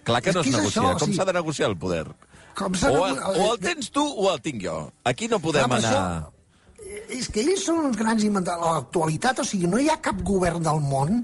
Clar 0.03 0.19
que 0.21 0.31
És 0.31 0.35
no 0.35 0.41
es 0.41 0.47
que 0.51 0.57
negocia. 0.57 0.81
això, 0.81 0.99
Com 0.99 1.07
sí. 1.11 1.15
s'ha 1.15 1.25
de 1.25 1.33
negociar 1.39 1.69
el 1.69 1.77
poder? 1.77 2.05
Com 2.57 2.73
o, 2.75 3.05
el, 3.07 3.19
o 3.23 3.53
el 3.53 3.59
tens 3.59 3.87
tu 3.89 4.03
o 4.03 4.33
el 4.33 4.41
tinc 4.41 4.61
jo. 4.65 4.91
Aquí 5.05 5.29
no 5.31 5.39
podem 5.39 5.63
Clar, 5.69 5.79
anar... 5.79 6.29
És 7.13 7.27
que 7.31 7.41
ells 7.43 7.65
són 7.67 7.81
uns 7.87 7.97
grans 7.99 8.23
inventors. 8.25 8.61
L'actualitat, 8.63 9.41
o 9.41 9.45
sigui, 9.47 9.67
no 9.69 9.79
hi 9.81 9.89
ha 9.91 9.99
cap 10.03 10.19
govern 10.25 10.63
del 10.65 10.81
món 10.83 11.23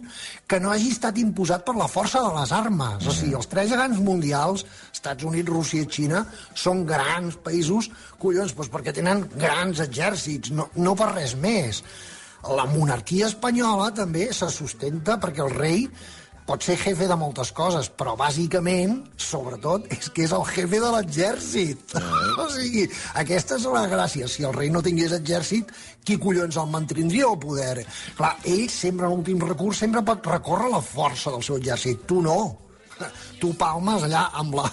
que 0.49 0.60
no 0.62 0.71
hagi 0.73 0.91
estat 0.93 1.17
imposat 1.21 1.65
per 1.67 1.75
la 1.77 1.89
força 1.91 2.21
de 2.25 2.32
les 2.36 2.53
armes. 2.55 3.08
O 3.08 3.15
sigui, 3.15 3.36
els 3.39 3.49
tres 3.51 3.71
gegants 3.71 3.99
mundials, 4.03 4.65
Estats 4.93 5.27
Units, 5.29 5.49
Rússia 5.49 5.86
i 5.86 5.89
Xina, 5.89 6.23
són 6.53 6.86
grans 6.89 7.39
països, 7.45 7.89
collons, 8.21 8.55
doncs 8.58 8.71
perquè 8.73 8.95
tenen 8.95 9.25
grans 9.36 9.84
exèrcits, 9.86 10.53
no, 10.55 10.69
no 10.77 10.95
per 10.99 11.12
res 11.13 11.36
més. 11.39 11.84
La 12.55 12.63
monarquia 12.71 13.27
espanyola 13.27 13.89
també 13.95 14.29
se 14.36 14.47
sustenta 14.53 15.17
perquè 15.19 15.43
el 15.43 15.55
rei 15.58 15.84
pot 16.50 16.66
ser 16.66 16.80
jefe 16.82 17.06
de 17.06 17.16
moltes 17.20 17.52
coses, 17.54 17.92
però 17.94 18.16
bàsicament, 18.18 18.96
sobretot, 19.22 19.86
és 19.94 20.10
que 20.14 20.24
és 20.26 20.32
el 20.34 20.46
jefe 20.50 20.80
de 20.82 20.90
l'exèrcit. 20.96 21.94
o 22.42 22.48
sigui, 22.50 22.88
aquesta 23.22 23.60
és 23.60 23.68
la 23.70 23.86
gràcia. 23.92 24.30
Si 24.30 24.48
el 24.48 24.56
rei 24.56 24.72
no 24.74 24.82
tingués 24.86 25.14
exèrcit, 25.20 25.70
qui 26.06 26.18
collons 26.18 26.58
el 26.58 26.72
mantindria 26.74 27.30
el 27.30 27.38
poder? 27.44 27.86
Clar, 28.18 28.34
ell 28.50 28.66
sempre, 28.74 29.06
en 29.06 29.14
l'últim 29.20 29.46
recurs, 29.46 29.84
sempre 29.86 30.02
pot 30.06 30.26
recórrer 30.34 30.74
la 30.74 30.82
força 30.82 31.36
del 31.36 31.46
seu 31.46 31.62
exèrcit. 31.62 32.02
Tu 32.10 32.24
no. 32.26 32.40
Tu 33.40 33.54
palmes 33.56 34.02
allà 34.10 34.26
amb 34.42 34.58
la, 34.58 34.66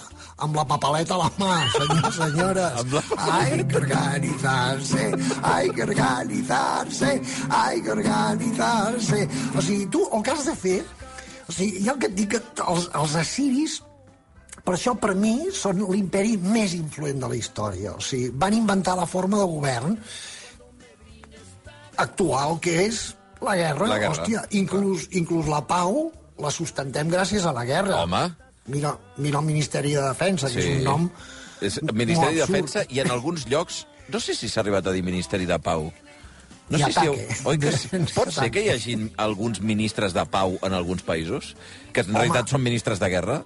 amb 0.43 0.57
la 0.57 0.65
papaleta 0.67 1.15
a 1.15 1.21
la 1.21 1.29
mà, 1.37 1.53
senyors, 1.77 2.17
senyores. 2.17 2.95
Hay 3.29 3.63
que 3.69 3.77
organitzar-se, 3.85 5.05
hay 5.53 5.69
que 5.69 5.85
organitzar-se, 5.85 7.13
hay 7.61 7.81
que 7.81 7.91
organitzar-se. 8.01 9.27
O 9.53 9.61
sigui, 9.61 9.85
tu 9.93 10.09
el 10.11 10.25
que 10.25 10.35
has 10.35 10.49
de 10.49 10.57
fer... 10.65 10.81
O 11.47 11.55
sigui, 11.55 11.83
jo 11.85 11.93
el 11.95 11.99
que 12.01 12.09
et 12.11 12.17
dic 12.17 12.33
que 12.35 12.41
els, 12.67 12.89
els 12.97 13.15
assiris 13.19 13.81
per 14.67 14.73
això, 14.75 14.97
per 14.99 15.13
mi, 15.15 15.47
són 15.55 15.79
l'imperi 15.87 16.35
més 16.43 16.73
influent 16.75 17.21
de 17.23 17.29
la 17.31 17.37
història. 17.37 17.93
O 17.95 18.03
sigui, 18.03 18.33
van 18.35 18.55
inventar 18.57 18.97
la 18.99 19.05
forma 19.07 19.39
de 19.39 19.45
govern 19.47 19.95
actual, 22.03 22.57
que 22.59 22.73
és 22.87 22.99
la 23.39 23.55
guerra. 23.55 23.87
La 23.87 23.99
guerra. 24.01 24.17
Hòstia, 24.17 24.43
inclús, 24.59 25.07
inclús 25.15 25.47
la 25.51 25.61
pau 25.69 26.09
la 26.37 26.51
sustentem 26.53 27.09
gràcies 27.09 27.47
a 27.47 27.53
la 27.55 27.63
guerra. 27.65 28.03
Home. 28.03 28.25
Mira, 28.67 28.91
mira 29.17 29.39
el 29.39 29.47
Ministeri 29.47 29.95
de 29.95 30.03
Defensa, 30.03 30.51
que 30.51 30.59
és 30.59 30.67
un 30.75 30.83
nom... 30.85 31.07
És 31.63 31.79
Ministeri 31.87 32.35
de. 32.35 32.43
Defensa 32.43 32.83
i 32.91 32.99
en 33.01 33.13
alguns 33.13 33.47
llocs... 33.49 33.85
No 34.11 34.19
sé 34.23 34.35
si 34.37 34.47
s'ha 34.47 34.61
arribat 34.61 34.85
a 34.87 34.93
dir 34.95 35.01
Ministeri 35.03 35.47
de 35.47 35.57
Pau. 35.59 35.89
No 36.69 36.77
I 36.77 36.83
sé 36.83 36.91
si... 36.91 36.99
ataque. 36.99 37.37
Oi 37.47 37.57
que 37.63 37.71
sí? 37.71 37.89
Pot 38.17 38.31
ser 38.35 38.49
que 38.51 38.65
hi 38.65 38.69
hagi 38.73 38.95
alguns 39.17 39.61
ministres 39.61 40.13
de 40.13 40.25
pau 40.27 40.57
en 40.61 40.73
alguns 40.73 41.03
països? 41.07 41.53
Que 41.93 42.01
en 42.03 42.09
Home. 42.11 42.19
realitat 42.25 42.49
són 42.51 42.63
ministres 42.65 42.99
de 42.99 43.07
guerra? 43.13 43.43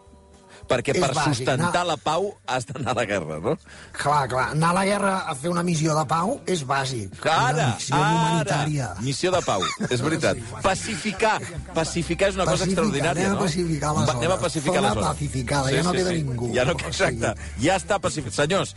Perquè 0.71 0.93
per 0.95 1.09
bàsic, 1.11 1.33
sustentar 1.41 1.81
no? 1.83 1.89
la 1.89 1.95
pau 1.99 2.27
has 2.47 2.63
d'anar 2.69 2.93
a 2.93 2.95
la 3.01 3.03
guerra, 3.09 3.39
no? 3.43 3.55
Clar, 3.97 4.21
clar, 4.31 4.43
anar 4.53 4.69
a 4.69 4.75
la 4.77 4.83
guerra 4.87 5.13
a 5.27 5.33
fer 5.35 5.49
una 5.51 5.63
missió 5.67 5.95
de 5.97 6.03
pau 6.07 6.37
és 6.47 6.61
bàsic. 6.69 7.17
Ara, 7.27 7.65
missió 7.73 7.97
ara, 7.97 8.11
humanitària. 8.13 8.87
missió 9.03 9.33
de 9.33 9.41
pau, 9.43 9.65
és 9.89 9.99
veritat. 10.05 10.39
Pacificar, 10.63 11.33
pacificar 11.75 12.29
és 12.31 12.37
una 12.39 12.45
cosa 12.45 12.63
Pacificar, 12.63 12.85
extraordinària, 12.85 13.25
anem 13.27 13.35
no? 13.35 13.43
pacificar 13.43 13.91
Va- 13.97 14.05
Anem 14.13 14.21
a 14.21 14.35
zona. 14.35 14.41
pacificar 14.45 14.77
Zona 14.79 14.87
la 14.87 14.93
zona. 14.95 15.07
pacificada, 15.11 15.73
ja 15.75 15.83
no 15.83 15.91
queda 15.97 16.15
ningú. 16.15 16.51
Ja 16.55 16.65
no, 16.69 16.77
exacte, 16.87 17.33
ja 17.67 17.75
està 17.81 17.99
pacificat. 17.99 18.39
Senyors, 18.45 18.75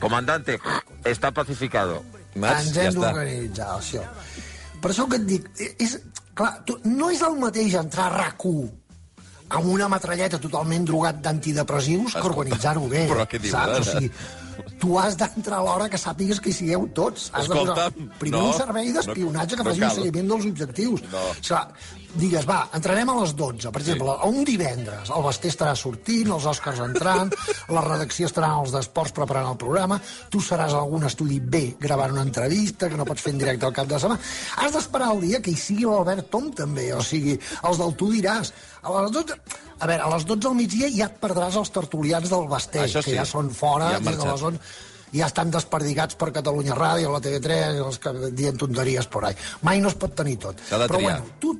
comandante, 0.00 0.58
està 1.04 1.32
pacificado. 1.34 2.00
Mats, 2.36 2.66
Ens 2.66 2.74
ja 2.76 2.82
hem 2.86 2.94
està. 2.94 3.00
d'organitzar, 3.00 3.68
això. 3.78 4.02
Per 4.80 4.90
això 4.92 5.06
que 5.10 5.16
et 5.16 5.26
dic, 5.26 5.48
és, 5.80 5.98
clar, 6.34 6.52
tu, 6.68 6.78
no 6.84 7.10
és 7.10 7.22
el 7.26 7.38
mateix 7.40 7.74
entrar 7.80 8.10
a 8.10 8.16
rac 8.16 8.44
amb 9.48 9.66
una 9.70 9.88
metralleta 9.88 10.38
totalment 10.42 10.84
drogat 10.84 11.20
d'antidepressius 11.22 12.16
que 12.18 12.26
organitzar-ho 12.26 12.88
bé. 12.90 13.06
però 13.08 13.26
què 13.30 13.38
dius, 13.38 13.52
saps? 13.54 13.78
O 13.78 13.84
sigui, 13.92 14.10
tu 14.80 14.96
has 14.98 15.16
d'entrar 15.18 15.58
a 15.60 15.64
l'hora 15.66 15.88
que 15.92 15.98
sàpigues 16.00 16.40
que 16.40 16.50
hi 16.50 16.56
sigueu 16.56 16.88
tots. 16.94 17.30
Has 17.32 17.48
de 17.48 17.54
Escolta'm, 17.54 17.92
posar 17.92 18.18
primer 18.20 18.38
no, 18.40 18.46
un 18.48 18.58
servei 18.58 18.92
d'espionatge 18.92 19.56
no- 19.56 19.62
que 19.62 19.64
no 19.64 19.70
faci 19.70 19.80
cal. 19.84 19.90
un 19.90 19.96
seguiment 20.02 20.28
dels 20.34 20.46
objectius. 20.50 21.02
No. 21.12 21.22
O 21.30 21.34
sigui, 21.42 21.94
digues, 22.16 22.46
va, 22.48 22.62
entrarem 22.72 23.10
a 23.12 23.16
les 23.20 23.34
12, 23.36 23.70
per 23.74 23.82
exemple, 23.82 24.14
a 24.16 24.28
un 24.30 24.44
divendres. 24.48 25.10
El 25.12 25.22
Basté 25.26 25.50
estarà 25.52 25.74
sortint, 25.76 26.30
els 26.32 26.46
Oscars 26.48 26.80
entrant, 26.80 27.32
la 27.76 27.82
redacció 27.84 28.30
estarà 28.30 28.54
els 28.60 28.72
d'esports 28.72 29.12
preparant 29.12 29.50
el 29.52 29.58
programa, 29.60 30.00
tu 30.32 30.40
seràs 30.40 30.72
a 30.72 30.80
algun 30.80 31.04
estudi 31.04 31.40
B 31.40 31.74
gravant 31.80 32.14
una 32.16 32.24
entrevista 32.24 32.88
que 32.88 32.96
no 32.96 33.04
pots 33.04 33.20
fer 33.26 33.34
en 33.34 33.42
directe 33.44 33.66
al 33.68 33.76
cap 33.76 33.90
de 33.90 34.00
setmana. 34.00 34.20
Has 34.62 34.72
d'esperar 34.72 35.12
el 35.12 35.20
dia 35.28 35.42
que 35.44 35.52
hi 35.52 35.60
sigui 35.60 35.84
l'Albert 35.84 36.30
Tom, 36.32 36.48
també, 36.56 36.88
o 36.96 37.02
sigui, 37.04 37.36
els 37.62 37.78
del 37.82 37.94
tu 38.00 38.10
diràs. 38.14 38.52
A 38.86 38.96
les 39.02 39.12
12... 39.12 39.36
A 39.78 39.86
veure, 39.86 40.02
a 40.02 40.10
les 40.14 40.24
12 40.24 40.40
del 40.48 40.54
migdia 40.56 40.90
ja 40.92 41.08
et 41.10 41.16
perdràs 41.20 41.56
els 41.60 41.72
tertulians 41.74 42.30
del 42.32 42.46
Basté, 42.48 42.84
Això 42.86 43.02
sí. 43.04 43.12
que 43.12 43.18
ja 43.18 43.26
són 43.28 43.50
fora, 43.52 43.92
Ja 43.96 44.00
des 44.00 44.16
de 44.16 44.28
les 44.28 44.44
11 44.50 44.60
ja 45.16 45.28
estan 45.30 45.52
desperdigats 45.54 46.16
per 46.18 46.32
Catalunya 46.34 46.74
Ràdio, 46.76 47.12
la 47.12 47.20
TV3, 47.22 47.78
els 47.84 48.00
que 48.02 48.12
dient 48.36 48.58
tonteries 48.60 49.06
por 49.12 49.24
ahí. 49.24 49.36
Mai 49.62 49.80
no 49.80 49.92
es 49.92 49.96
pot 50.00 50.16
tenir 50.18 50.36
tot. 50.42 50.60
Però 50.68 51.00
bueno, 51.00 51.36
tu 51.40 51.54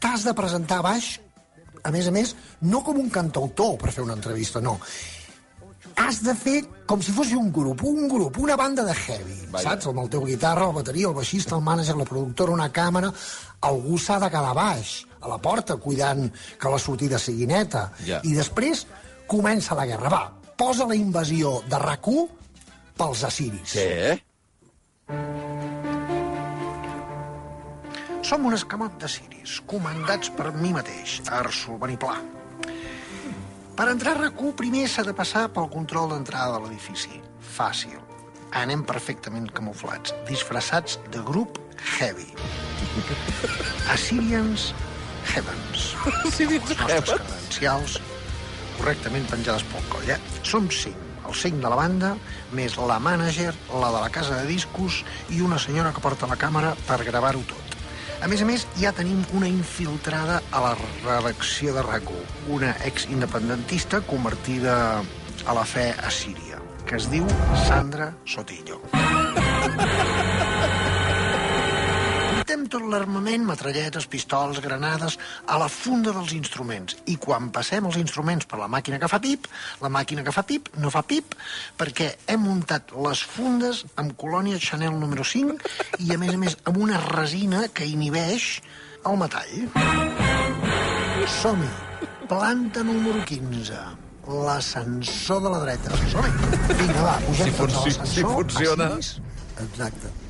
t'has 0.00 0.24
de 0.24 0.34
presentar 0.36 0.78
a 0.80 0.86
baix, 0.86 1.10
a 1.82 1.90
més 1.92 2.08
a 2.08 2.14
més, 2.14 2.34
no 2.62 2.82
com 2.86 3.00
un 3.00 3.10
cantautor 3.12 3.76
per 3.82 3.92
fer 3.92 4.04
una 4.06 4.16
entrevista, 4.16 4.62
no. 4.64 4.78
Has 5.96 6.20
de 6.24 6.34
fer 6.34 6.60
com 6.86 7.00
si 7.02 7.12
fos 7.14 7.30
un 7.32 7.50
grup, 7.54 7.82
un 7.86 8.08
grup, 8.08 8.38
una 8.42 8.56
banda 8.56 8.84
de 8.84 8.94
heavy, 8.94 9.36
Vaja. 9.52 9.70
saps? 9.70 9.88
Amb 9.90 10.02
el 10.02 10.10
teu 10.12 10.24
guitarra, 10.26 10.68
el 10.68 10.76
bateria, 10.76 11.08
el 11.08 11.16
baixista, 11.16 11.56
el 11.56 11.62
mànager, 11.62 11.96
la 11.96 12.08
productora, 12.08 12.52
una 12.52 12.70
càmera... 12.72 13.12
Algú 13.64 13.96
s'ha 13.96 14.18
de 14.20 14.28
quedar 14.28 14.50
a 14.50 14.56
baix, 14.58 15.06
a 15.24 15.28
la 15.30 15.38
porta, 15.40 15.78
cuidant 15.80 16.26
que 16.60 16.68
la 16.68 16.76
sortida 16.76 17.16
sigui 17.16 17.46
neta. 17.48 17.86
Ja. 18.04 18.18
I 18.20 18.34
després 18.36 18.82
comença 19.26 19.72
la 19.78 19.86
guerra. 19.88 20.10
Va, 20.12 20.20
posa 20.60 20.84
la 20.84 20.98
invasió 20.98 21.62
de 21.64 21.80
rac 21.80 22.10
pels 22.98 23.24
assiris. 23.24 23.72
Què? 23.72 24.20
Som 28.24 28.44
un 28.48 28.52
escamot 28.56 29.00
de 29.00 29.08
ciris, 29.08 29.58
comandats 29.68 30.30
per 30.36 30.52
mi 30.60 30.76
mateix, 30.76 31.22
Arsul 31.40 31.80
Beniplà. 31.80 32.20
Per 33.74 33.88
entrar 33.90 34.12
a 34.14 34.18
rac 34.20 34.42
primer 34.54 34.84
s'ha 34.86 35.02
de 35.02 35.12
passar 35.18 35.48
pel 35.50 35.66
control 35.66 36.12
d'entrada 36.12 36.54
de 36.54 36.60
l'edifici. 36.62 37.20
Fàcil. 37.56 37.98
Anem 38.54 38.84
perfectament 38.86 39.48
camuflats, 39.50 40.14
disfressats 40.28 41.00
de 41.10 41.22
grup 41.26 41.58
heavy. 41.98 42.28
Assyrians 43.90 44.72
Heavens. 45.32 45.88
Assyrians 46.28 46.70
Les 46.70 46.78
nostres 46.78 47.18
credencials 47.18 47.98
correctament 48.76 49.26
penjades 49.30 49.66
pel 49.72 49.90
coll, 49.90 50.14
eh? 50.14 50.20
Som 50.46 50.70
cinc. 50.70 51.00
El 51.24 51.34
cinc 51.34 51.58
de 51.62 51.70
la 51.72 51.78
banda, 51.78 52.12
més 52.54 52.76
la 52.78 53.00
mànager, 53.02 53.50
la 53.72 53.90
de 53.90 54.00
la 54.04 54.10
casa 54.12 54.38
de 54.38 54.46
discos 54.46 55.02
i 55.34 55.40
una 55.42 55.58
senyora 55.58 55.90
que 55.96 56.04
porta 56.04 56.30
la 56.30 56.38
càmera 56.38 56.74
per 56.86 57.02
gravar-ho 57.02 57.42
tot. 57.48 57.63
A 58.24 58.28
més 58.30 58.40
a 58.40 58.46
més, 58.48 58.62
ja 58.80 58.88
tenim 58.96 59.18
una 59.36 59.50
infiltrada 59.52 60.38
a 60.48 60.62
la 60.64 60.70
redacció 60.78 61.74
de 61.76 61.82
rac 61.84 62.08
una 62.48 62.72
ex-independentista 62.88 64.00
convertida 64.08 64.78
a 65.44 65.58
la 65.60 65.68
fe 65.68 65.90
assíria, 66.08 66.64
que 66.88 66.96
es 66.96 67.12
diu 67.12 67.28
Sandra 67.68 68.14
Sotillo. 68.24 68.80
Tot 72.74 72.88
l'armament, 72.90 73.44
metralletes, 73.46 74.08
pistols, 74.10 74.56
granades, 74.58 75.14
a 75.46 75.60
la 75.62 75.68
funda 75.70 76.10
dels 76.10 76.32
instruments. 76.34 76.96
I 77.06 77.14
quan 77.22 77.52
passem 77.54 77.84
els 77.86 77.94
instruments 78.00 78.48
per 78.50 78.58
la 78.58 78.66
màquina 78.66 78.98
que 78.98 79.06
fa 79.12 79.20
pip, 79.22 79.46
la 79.78 79.90
màquina 79.94 80.24
que 80.26 80.34
fa 80.34 80.42
pip 80.48 80.72
no 80.82 80.90
fa 80.90 81.04
pip, 81.06 81.36
perquè 81.78 82.08
hem 82.34 82.42
muntat 82.42 82.90
les 83.06 83.22
fundes 83.30 83.84
amb 84.02 84.16
colònia 84.18 84.58
Chanel 84.58 84.98
número 84.98 85.22
5 85.22 85.54
i, 86.00 86.10
a 86.16 86.18
més 86.18 86.34
a 86.34 86.40
més, 86.42 86.58
amb 86.66 86.82
una 86.82 86.98
resina 87.04 87.68
que 87.70 87.86
inhibeix 87.86 88.48
el 89.06 89.22
metall. 89.22 89.70
Som-hi. 91.38 91.70
Planta 92.26 92.82
número 92.82 93.22
15. 93.30 93.86
L'ascensor 94.48 95.46
de 95.46 95.54
la 95.54 95.62
dreta. 95.68 95.94
Som-hi. 96.10 96.52
Vinga, 96.74 97.06
va, 97.06 97.16
pugem 97.30 97.54
Si 97.54 97.56
tots 97.62 97.78
a 97.78 97.86
l'ascensor. 97.86 98.14
si 98.18 98.28
funciona. 98.34 98.92
Exacte. 99.68 100.23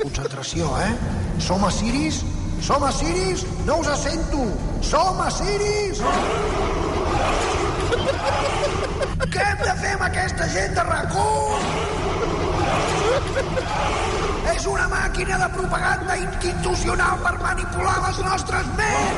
Concentració, 0.00 0.70
eh? 0.80 0.92
Som 1.38 1.64
assiris? 1.68 2.22
Som 2.62 2.84
assiris? 2.86 3.44
No 3.66 3.80
us 3.82 3.90
sento! 4.00 4.44
Som 4.80 5.20
assiris? 5.20 6.00
Què 9.32 9.42
hem 9.48 9.60
de 9.60 9.74
fer 9.82 9.92
amb 9.96 10.04
aquesta 10.08 10.48
gent 10.54 10.72
de 10.78 10.84
rac 10.88 11.12
És 14.54 14.66
una 14.66 14.88
màquina 14.88 15.38
de 15.44 15.48
propaganda 15.58 16.16
institucional 16.22 17.14
per 17.26 17.34
manipular 17.44 17.98
les 18.08 18.18
nostres 18.30 18.66
ments! 18.80 19.11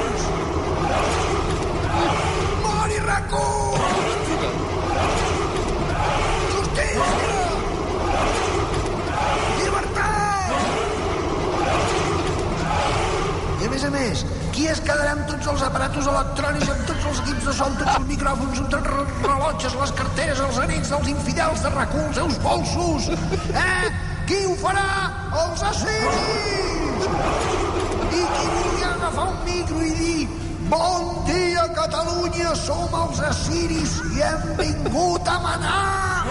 Més, 14.05 14.23
qui 14.55 14.67
es 14.71 14.81
quedarà 14.85 15.14
amb 15.17 15.27
tots 15.31 15.49
els 15.53 15.62
aparatos 15.64 16.09
electrònics, 16.11 16.71
amb 16.73 16.87
tots 16.88 17.07
els 17.11 17.21
equips 17.23 17.47
de 17.49 17.55
so, 17.57 17.69
amb 17.69 17.79
tots 17.81 17.95
els 17.95 18.09
micròfons, 18.11 18.61
amb 18.61 18.73
tots 18.75 18.90
els 18.90 19.12
rellotges, 19.25 19.77
les 19.81 19.93
carteres, 20.01 20.43
els 20.47 20.59
anells 20.64 20.90
dels 20.95 21.11
infidels 21.14 21.64
de 21.64 21.73
rac 21.75 21.95
els 22.03 22.19
seus 22.21 22.40
bolsos? 22.45 23.09
Eh? 23.64 23.93
Qui 24.29 24.40
ho 24.49 24.57
farà? 24.61 24.88
Els 25.43 25.64
assiris! 25.71 27.09
I 28.05 28.23
qui 28.35 28.47
vulgui 28.53 28.85
agafar 28.90 29.29
un 29.31 29.38
micro 29.49 29.85
i 29.85 29.95
dir 30.01 30.29
Bon 30.64 31.11
dia, 31.29 31.67
Catalunya, 31.77 32.55
som 32.57 32.95
els 33.03 33.21
assiris 33.29 33.99
i 34.14 34.23
hem 34.25 34.47
vingut 34.61 35.29
a 35.29 35.37
manar! 35.45 36.25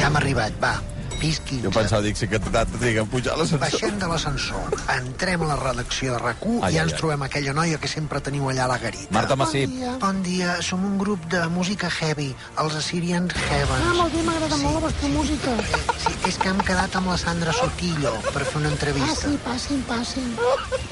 Ja 0.00 0.08
hem 0.08 0.16
arribat, 0.22 0.56
va. 0.64 0.78
Pis 1.20 1.38
15. 1.44 1.62
Jo 1.66 1.70
pensava, 1.74 2.00
dic, 2.02 2.16
si 2.16 2.26
que 2.30 2.38
t'ha 2.40 2.64
de 2.64 3.04
pujar 3.12 3.34
a 3.34 3.38
l'ascensor. 3.40 3.60
Baixem 3.60 3.98
de 4.00 4.08
l'ascensor, 4.08 4.76
entrem 4.96 5.42
a 5.44 5.50
la 5.52 5.56
redacció 5.60 6.14
de 6.14 6.18
rac 6.22 6.40
Ai, 6.48 6.72
i 6.72 6.76
ja 6.78 6.84
ens 6.86 6.94
ai. 6.94 6.98
trobem 6.98 7.22
aquella 7.26 7.52
noia 7.56 7.78
que 7.82 7.88
sempre 7.92 8.20
teniu 8.24 8.48
allà 8.50 8.64
a 8.64 8.70
la 8.72 8.78
garita. 8.82 9.12
Marta 9.14 9.36
Massip. 9.36 9.68
Bon 9.70 9.76
dia. 9.78 9.92
Bon 10.00 10.22
dia, 10.24 10.54
som 10.64 10.84
un 10.84 10.96
grup 10.98 11.26
de 11.32 11.42
música 11.52 11.90
heavy, 12.00 12.30
els 12.64 12.74
Assyrian 12.80 13.28
Heavens. 13.30 13.84
Ah, 13.90 13.94
molt 14.00 14.14
bé, 14.16 14.22
m'agrada 14.26 14.56
molt 14.64 14.78
la 14.78 14.84
vostra 14.88 15.08
música. 15.12 15.54
Eh, 15.60 15.98
sí, 16.06 16.14
és 16.30 16.38
que 16.40 16.48
hem 16.48 16.60
quedat 16.64 16.96
amb 16.96 17.12
la 17.12 17.18
Sandra 17.20 17.52
Sotillo 17.52 18.14
per 18.32 18.44
fer 18.44 18.56
una 18.62 18.68
Ah, 18.70 18.72
entrevista. 18.72 19.28
sí, 19.28 19.38
passin, 19.44 19.82
passin. 19.88 20.32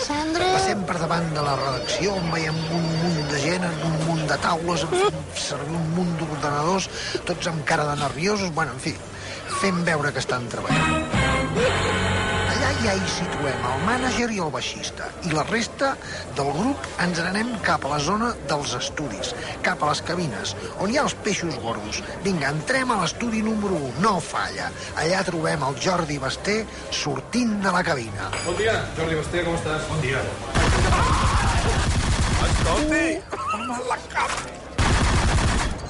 Sandra... 0.04 0.52
Passem 0.58 0.84
per 0.88 0.98
davant 1.00 1.28
de 1.34 1.42
la 1.44 1.56
redacció 1.58 2.14
on 2.18 2.30
veiem 2.34 2.56
un 2.76 2.86
munt 3.02 3.20
de 3.32 3.40
gent 3.42 3.64
en 3.64 3.78
un 3.88 3.96
munt 4.06 4.24
de 4.28 4.36
taules, 4.44 4.84
servir 5.38 5.76
un 5.78 5.88
munt 5.96 6.12
d'ordenadors, 6.20 6.88
tots 7.28 7.46
amb 7.50 7.64
cara 7.68 7.86
de 7.90 7.96
nerviosos, 8.00 8.52
bueno, 8.54 8.72
en 8.76 8.80
fi, 8.84 8.94
fem 9.58 9.80
veure 9.86 10.12
que 10.14 10.20
estan 10.22 10.44
treballant. 10.52 11.06
Allà 12.48 12.68
ja 12.78 12.92
hi 12.94 13.08
situem 13.10 13.64
el 13.70 13.80
mànager 13.86 14.28
i 14.34 14.38
el 14.44 14.52
baixista, 14.54 15.08
i 15.26 15.32
la 15.34 15.42
resta 15.48 15.90
del 16.38 16.50
grup 16.54 16.86
ens 17.02 17.18
n'anem 17.24 17.50
cap 17.66 17.84
a 17.86 17.90
la 17.92 17.98
zona 18.02 18.30
dels 18.50 18.76
estudis, 18.78 19.34
cap 19.66 19.82
a 19.82 19.90
les 19.90 20.02
cabines, 20.06 20.54
on 20.78 20.92
hi 20.92 21.00
ha 21.00 21.04
els 21.08 21.16
peixos 21.26 21.58
gordos. 21.64 22.00
Vinga, 22.26 22.52
entrem 22.54 22.94
a 22.94 23.00
l'estudi 23.02 23.42
número 23.42 23.80
1, 23.90 23.92
no 24.04 24.14
falla. 24.22 24.70
Allà 25.02 25.24
trobem 25.26 25.66
el 25.68 25.78
Jordi 25.82 26.20
Basté 26.22 26.60
sortint 27.02 27.58
de 27.64 27.74
la 27.74 27.82
cabina. 27.82 28.30
Bon 28.46 28.58
dia, 28.62 28.78
Jordi 28.98 29.18
Basté, 29.18 29.44
com 29.46 29.58
estàs? 29.58 29.86
Bon 29.90 30.02
dia. 30.06 30.22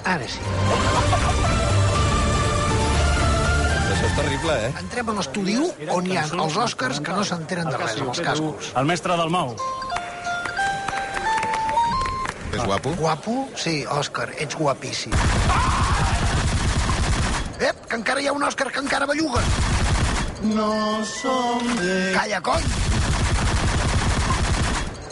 Ara 0.09 0.25
sí. 0.25 1.68
Això 3.99 4.07
és 4.07 4.15
terrible, 4.15 4.55
eh? 4.63 4.69
Entrem 4.79 5.09
a 5.11 5.15
l'estudi 5.17 5.55
1, 5.59 5.89
on 5.91 6.07
hi 6.07 6.15
ha 6.15 6.23
els 6.23 6.57
Oscars 6.63 7.01
que 7.03 7.15
no 7.17 7.25
s'enteren 7.27 7.67
de 7.67 7.81
res, 7.81 7.97
amb 7.99 8.13
els 8.13 8.21
cascos. 8.23 8.69
El 8.79 8.87
mestre 8.87 9.17
del 9.19 9.33
Mau. 9.35 9.57
És 12.53 12.63
guapo. 12.63 12.93
Guapo? 13.01 13.35
Sí, 13.59 13.81
Òscar, 13.91 14.29
ets 14.39 14.55
guapíssim. 14.55 15.17
Ep, 17.59 17.83
que 17.91 17.99
encara 17.99 18.23
hi 18.23 18.31
ha 18.31 18.37
un 18.39 18.47
Òscar 18.47 18.71
que 18.71 18.85
encara 18.87 19.11
belluga. 19.11 19.43
No 20.47 20.71
som 21.03 21.67
de... 21.83 21.99
Calla, 22.15 22.39
cony! 22.47 22.88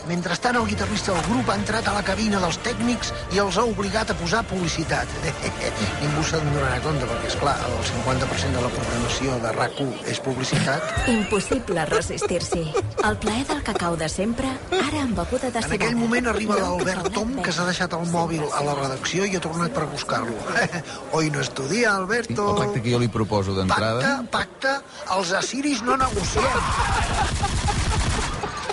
Mentrestant, 0.06 0.54
el 0.54 0.66
guitarrista 0.70 1.12
del 1.12 1.24
grup 1.26 1.48
ha 1.50 1.56
entrat 1.58 1.88
a 1.90 1.92
la 1.96 2.02
cabina 2.06 2.38
dels 2.38 2.56
tècnics 2.62 3.08
i 3.34 3.40
els 3.42 3.56
ha 3.58 3.64
obligat 3.66 4.12
a 4.12 4.14
posar 4.14 4.44
publicitat. 4.46 5.10
Ningú 6.02 6.22
se'n 6.28 6.44
donarà 6.52 6.76
compte, 6.84 7.08
perquè, 7.10 7.30
és 7.32 7.36
clar, 7.40 7.56
el 7.66 7.74
50% 7.88 8.54
de 8.54 8.62
la 8.62 8.70
programació 8.76 9.38
de 9.42 9.52
rac 9.56 9.80
és 10.06 10.20
publicitat. 10.22 10.92
Impossible 11.10 11.86
resistir-s'hi. 11.90 12.62
El 13.06 13.18
plaer 13.22 13.42
del 13.50 13.64
cacau 13.66 13.96
de 13.98 14.08
sempre, 14.12 14.52
ara 14.78 15.02
amb 15.02 15.18
beguda 15.18 15.50
En 15.50 15.56
destilada. 15.58 15.80
aquell 15.80 15.98
moment 15.98 16.30
arriba 16.30 16.60
l'Albert 16.62 17.10
Tom, 17.16 17.34
que 17.42 17.52
s'ha 17.56 17.66
deixat 17.66 17.98
el 17.98 18.06
mòbil 18.14 18.46
a 18.46 18.62
la 18.68 18.78
redacció 18.78 19.26
i 19.26 19.34
ha 19.36 19.42
tornat 19.42 19.74
per 19.74 19.88
buscar-lo. 19.90 20.38
Hoy 21.18 21.30
no 21.34 21.42
estudia, 21.42 21.96
Alberto. 21.96 22.52
El 22.54 22.62
pacte 22.62 22.82
que 22.86 22.94
jo 22.94 23.02
li 23.02 23.10
proposo 23.10 23.56
Pacte, 23.56 23.66
d'entrada... 23.66 24.14
pacte, 24.30 24.78
els 25.18 25.34
assiris 25.42 25.82
no 25.82 25.98
negociem. 25.98 27.85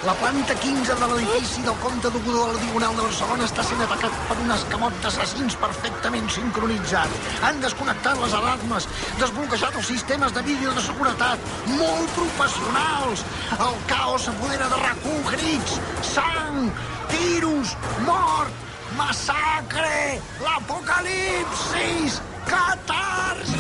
La 0.06 0.14
planta 0.20 0.54
15 0.54 0.96
de 1.00 1.08
l'edifici 1.08 1.62
del 1.64 1.76
Comte 1.80 2.10
de 2.12 2.20
Godó 2.26 2.42
a 2.44 2.48
la 2.52 2.60
Diagonal 2.60 2.98
de 2.98 3.06
Barcelona 3.06 3.46
està 3.48 3.64
sent 3.64 3.84
atacat 3.86 4.18
per 4.28 4.36
un 4.44 4.52
escamot 4.52 4.98
d'assassins 5.06 5.56
perfectament 5.62 6.28
sincronitzats. 6.36 7.30
Han 7.48 7.62
desconnectat 7.64 8.20
les 8.20 8.36
alarmes, 8.36 8.90
desbloquejat 9.22 9.80
els 9.80 9.88
sistemes 9.94 10.36
de 10.36 10.44
vídeo 10.50 10.76
de 10.76 10.84
seguretat, 10.90 11.48
molt 11.78 12.12
professionals. 12.18 13.24
El 13.56 13.80
caos 13.94 14.28
s'apodera 14.28 14.68
de 14.76 14.84
rac 14.84 15.08
crits, 15.32 15.80
sang, 16.12 16.68
tiros, 17.16 17.78
mort, 18.04 18.68
massacre, 19.00 20.20
l'apocalipsis, 20.44 22.20
catarsis. 22.52 23.53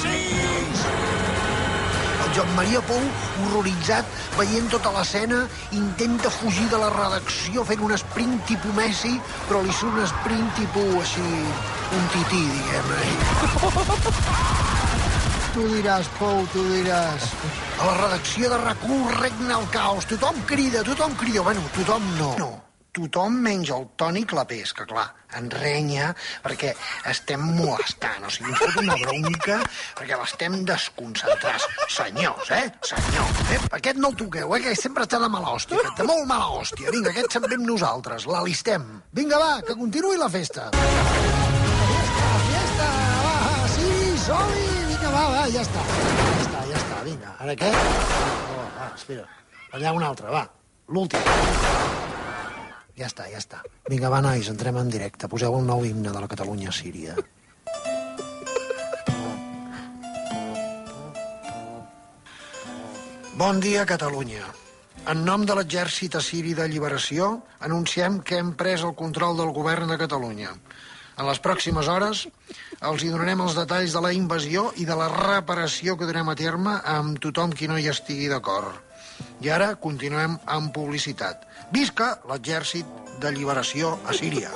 Joan 2.34 2.50
Maria 2.58 2.82
Pou, 2.88 3.02
horroritzat, 3.43 4.08
veient 4.39 4.65
tota 4.74 4.89
l'escena, 4.96 5.43
intenta 5.78 6.32
fugir 6.34 6.65
de 6.72 6.80
la 6.82 6.89
redacció 6.89 7.62
fent 7.69 7.84
un 7.86 7.93
sprint 8.02 8.41
tipus 8.50 8.74
Messi, 8.74 9.13
però 9.46 9.62
li 9.62 9.76
surt 9.78 10.00
un 10.02 10.10
sprint 10.10 10.58
tipus 10.58 10.98
així, 11.04 11.28
un 12.00 12.10
tití, 12.15 12.41
diguem-ne. 12.56 14.02
Tu 15.54 15.69
diràs, 15.76 16.10
Pou, 16.17 16.41
tu 16.50 16.65
diràs. 16.72 17.30
A 17.78 17.86
la 17.86 17.96
redacció 18.02 18.50
de 18.50 18.58
rac 18.63 18.89
regna 19.22 19.60
el 19.60 19.69
caos. 19.69 20.10
Tothom 20.10 20.41
crida, 20.50 20.82
tothom 20.82 21.13
crida. 21.13 21.46
Bueno, 21.46 21.62
tothom 21.78 22.02
no. 22.17 22.36
No. 22.41 22.72
Tothom 22.93 23.39
menys 23.41 23.71
el 23.73 23.88
Toni 23.97 24.21
Clapés, 24.29 24.69
que 24.77 24.84
clar, 24.86 25.08
en 25.34 25.47
renya 25.49 26.12
perquè 26.43 26.75
estem 27.10 27.41
molestant, 27.58 28.27
o 28.27 28.29
sigui, 28.29 28.51
ens 28.53 28.60
fot 28.62 28.75
una 28.84 28.97
bronca 29.01 29.56
perquè 29.97 30.19
l'estem 30.19 30.60
desconcentrats. 30.67 31.65
Senyors, 31.89 32.51
eh? 32.53 32.67
Senyors, 32.86 33.41
eh? 33.56 33.58
Aquest 33.79 33.97
no 33.97 34.13
el 34.13 34.19
toqueu, 34.19 34.53
eh? 34.53 34.62
Que 34.67 34.75
sempre 34.77 35.08
està 35.08 35.17
de 35.23 35.32
mala 35.34 35.56
hòstia, 35.56 35.82
aquest 35.82 36.03
de 36.03 36.08
molt 36.12 36.29
mala 36.29 36.51
hòstia. 36.60 36.93
Vinga, 36.93 37.10
aquest 37.15 37.34
se'n 37.34 37.49
ve 37.49 37.58
amb 37.58 37.65
nosaltres, 37.71 38.29
l'alistem. 38.29 38.86
Vinga, 39.17 39.41
va, 39.41 39.51
que 39.65 39.73
continuï 39.82 40.21
la 40.21 40.29
festa. 40.38 40.69
Fiesta, 40.77 42.32
fiesta, 42.45 42.93
va, 43.25 43.36
sí, 43.73 43.91
som-hi, 44.29 44.71
vinga, 44.93 45.17
va, 45.17 45.27
va, 45.34 45.43
ja 45.58 45.65
està. 45.65 45.89
Ja 45.89 46.45
està, 46.45 46.65
ja 46.69 46.86
està, 46.86 47.03
vinga. 47.10 47.38
Ara 47.41 47.58
què? 47.58 47.73
Oh, 47.73 48.71
va, 48.77 48.93
espera. 48.93 49.25
Allà 49.73 49.97
un 49.97 50.12
altre, 50.13 50.29
va. 50.29 50.45
L'últim. 50.93 52.12
Ja 52.93 53.08
està, 53.10 53.25
ja 53.32 53.39
està. 53.41 53.63
Vinga, 53.89 54.10
va, 54.13 54.19
nois, 54.21 54.49
entrem 54.51 54.77
en 54.77 54.91
directe. 54.93 55.29
Poseu 55.29 55.56
el 55.58 55.65
nou 55.65 55.82
himne 55.86 56.12
de 56.13 56.19
la 56.21 56.29
Catalunya-Síria. 56.29 57.15
Bon 63.34 63.60
dia, 63.60 63.88
Catalunya. 63.89 64.45
En 65.10 65.25
nom 65.25 65.41
de 65.43 65.56
l'exèrcit 65.58 66.13
assiri 66.15 66.53
de 66.56 66.67
lliberació, 66.69 67.32
anunciem 67.65 68.21
que 68.21 68.38
hem 68.39 68.53
pres 68.60 68.86
el 68.86 68.93
control 68.95 69.41
del 69.41 69.49
govern 69.58 69.89
de 69.89 69.97
Catalunya. 69.99 70.53
En 71.17 71.27
les 71.27 71.41
pròximes 71.41 71.89
hores 71.89 72.23
els 72.89 73.03
hi 73.03 73.10
donarem 73.10 73.41
els 73.43 73.58
detalls 73.58 73.97
de 73.97 74.01
la 74.06 74.13
invasió 74.13 74.69
i 74.82 74.86
de 74.86 74.95
la 74.97 75.10
reparació 75.12 75.97
que 75.97 76.08
durem 76.10 76.29
a 76.29 76.38
terme 76.38 76.77
amb 76.93 77.19
tothom 77.25 77.58
qui 77.58 77.67
no 77.69 77.77
hi 77.82 77.89
estigui 77.89 78.29
d'acord. 78.32 78.92
I 79.43 79.49
ara 79.51 79.73
continuem 79.86 80.38
amb 80.56 80.71
publicitat. 80.75 81.41
Visca 81.75 82.08
l'exèrcit 82.29 82.86
de 83.23 83.32
lliberació 83.36 83.97
a 84.08 84.15
Síria. 84.15 84.53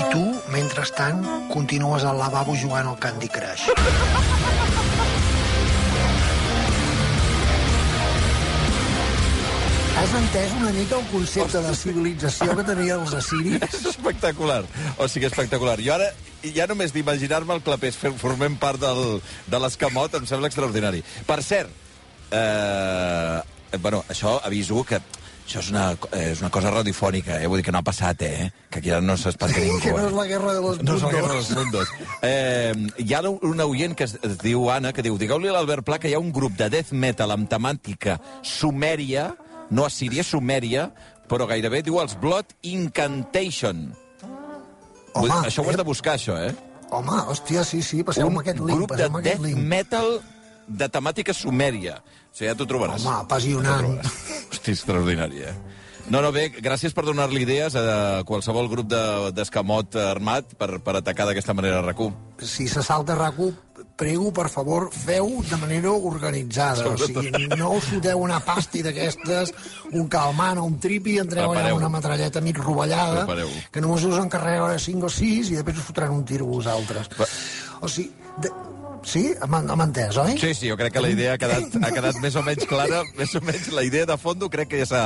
I 0.00 0.02
tu, 0.14 0.22
mentrestant, 0.54 1.20
continues 1.52 2.06
al 2.12 2.18
lavabo 2.22 2.56
jugant 2.64 2.88
al 2.94 2.98
Candy 3.04 3.28
Crush. 3.36 3.68
Has 10.00 10.12
entès 10.16 10.52
una 10.56 10.70
mica 10.72 10.96
el 10.96 11.04
concepte 11.12 11.60
de 11.60 11.72
civilització 11.76 12.54
que 12.56 12.64
tenien 12.64 13.02
els 13.02 13.12
assiris? 13.18 13.58
És 13.66 13.82
espectacular. 13.92 14.62
O 14.96 15.08
sigui, 15.12 15.26
espectacular. 15.28 15.76
Jo 15.84 15.92
ara, 15.98 16.06
ja 16.56 16.64
només 16.70 16.94
d'imaginar-me 16.94 17.52
el 17.58 17.60
clapés 17.66 17.98
fer- 18.00 18.14
formem 18.22 18.56
part 18.62 18.80
del, 18.80 19.18
de 19.50 19.60
l'escamot 19.60 20.14
em 20.16 20.24
sembla 20.30 20.48
extraordinari. 20.48 21.02
Per 21.28 21.40
cert, 21.44 21.74
eh, 22.30 23.40
bueno, 23.80 24.04
això 24.08 24.38
aviso 24.44 24.84
que 24.84 25.00
això 25.50 25.58
és 25.64 25.70
una, 25.72 25.84
eh, 26.12 26.30
és 26.30 26.40
una 26.40 26.50
cosa 26.50 26.70
radiofònica, 26.70 27.40
eh? 27.42 27.46
vull 27.50 27.58
dir 27.58 27.64
que 27.66 27.72
no 27.74 27.80
ha 27.80 27.86
passat, 27.86 28.22
eh? 28.22 28.52
Que 28.70 28.78
aquí 28.78 28.92
no 29.02 29.16
s'espanta 29.18 29.58
ningú. 29.58 29.80
Que 29.82 29.90
no 29.90 29.98
eh? 30.04 30.06
és 30.06 30.12
la 30.14 30.26
guerra 30.26 30.52
de 30.54 30.60
los 30.62 30.82
No 30.82 30.94
és 30.94 31.02
la 31.02 31.10
guerra 31.10 31.34
mundos. 31.34 31.48
dels 31.48 31.58
mundos. 31.58 31.88
Eh, 32.22 32.74
hi 33.02 33.14
ha 33.14 33.22
una 33.28 33.66
oient 33.66 33.96
que 33.98 34.04
es, 34.06 34.14
es 34.22 34.38
diu 34.38 34.68
Anna, 34.70 34.92
que 34.92 35.02
diu, 35.02 35.18
digueu-li 35.18 35.50
a 35.50 35.56
l'Albert 35.56 35.82
Pla 35.86 35.98
que 35.98 36.08
hi 36.10 36.14
ha 36.14 36.22
un 36.22 36.30
grup 36.32 36.54
de 36.58 36.68
death 36.70 36.92
metal 36.92 37.34
amb 37.34 37.50
temàtica 37.50 38.20
sumèria, 38.46 39.32
no 39.70 39.84
assíria, 39.86 40.22
sumèria, 40.22 40.90
però 41.30 41.46
gairebé 41.50 41.82
diu 41.82 41.98
els 42.02 42.14
Blood 42.20 42.54
Incantation. 42.70 43.88
Vull 45.14 45.26
dir, 45.26 45.34
Home, 45.34 45.46
això 45.48 45.64
ho 45.64 45.68
has 45.70 45.74
eh? 45.74 45.80
de 45.82 45.86
buscar, 45.86 46.14
això, 46.14 46.38
eh? 46.38 46.54
Home, 46.94 47.18
hòstia, 47.30 47.64
sí, 47.66 47.82
sí, 47.82 48.04
passeu-me 48.06 48.38
un 48.38 48.42
aquest 48.44 48.58
link, 48.62 48.78
grup 48.78 48.94
de 48.98 49.08
death 49.22 49.42
link. 49.42 49.58
metal 49.58 50.20
de 50.68 50.86
temàtica 50.88 51.34
sumèria. 51.34 51.98
Sigui, 52.32 52.48
ja 52.50 52.54
t'ho 52.56 52.66
trobaràs. 52.70 53.04
Home, 53.04 53.18
apassionant. 53.24 53.90
Ja. 54.02 54.10
Hosti, 54.50 54.72
extraordinari, 54.76 55.42
eh? 55.50 55.54
No, 56.10 56.18
no, 56.24 56.32
bé, 56.34 56.48
gràcies 56.58 56.90
per 56.96 57.04
donar-li 57.06 57.44
idees 57.44 57.76
a 57.78 58.22
qualsevol 58.26 58.66
grup 58.72 58.88
de- 58.90 59.30
d'escamot 59.36 59.94
armat 60.00 60.56
per, 60.58 60.80
per 60.82 60.96
atacar 60.98 61.26
d'aquesta 61.28 61.54
manera 61.54 61.82
RAC1. 61.84 62.14
Si 62.42 62.66
se 62.66 62.82
salta 62.82 63.14
RAC1, 63.14 63.52
prego, 64.00 64.32
per 64.32 64.48
favor, 64.50 64.88
feu 64.90 65.42
de 65.46 65.56
manera 65.60 65.92
organitzada. 65.92 66.88
O 66.88 66.96
sigui, 66.98 67.30
no 67.60 67.70
us 67.76 67.84
foteu 67.92 68.18
una 68.24 68.40
pasti 68.42 68.82
d'aquestes, 68.82 69.52
un 69.92 70.08
calmant 70.10 70.58
o 70.58 70.64
un 70.66 70.80
tripi, 70.82 71.18
entreu 71.20 71.52
allà 71.52 71.68
amb 71.68 71.78
una 71.78 71.92
metralleta 71.92 72.40
mig 72.42 72.58
rovellada, 72.58 73.26
Prepareu. 73.26 73.52
que 73.70 73.80
només 73.84 74.02
us 74.08 74.18
encarrega 74.18 74.72
5 74.80 75.06
o 75.06 75.12
6 75.12 75.52
i 75.52 75.60
després 75.60 75.78
us 75.78 75.84
fotran 75.92 76.16
un 76.16 76.24
tiro 76.24 76.46
vosaltres. 76.48 77.12
Va. 77.20 77.28
O 77.82 77.88
sigui, 77.92 78.10
de, 78.40 78.50
Sí? 79.06 79.22
M'ha 79.48 79.60
entès, 79.84 80.16
oi? 80.20 80.36
Sí, 80.40 80.52
sí, 80.54 80.68
jo 80.68 80.76
crec 80.80 80.92
que 80.94 81.02
la 81.04 81.10
idea 81.12 81.34
ha 81.34 81.40
quedat, 81.40 81.76
ha 81.80 81.92
quedat 81.94 82.20
més 82.22 82.36
o 82.36 82.42
menys 82.46 82.66
clara, 82.68 83.02
més 83.18 83.34
o 83.36 83.42
menys 83.44 83.70
la 83.76 83.84
idea 83.86 84.08
de 84.08 84.16
fondo 84.20 84.50
crec 84.52 84.72
que 84.74 84.82
ja 84.82 84.88
s'ha... 84.90 85.04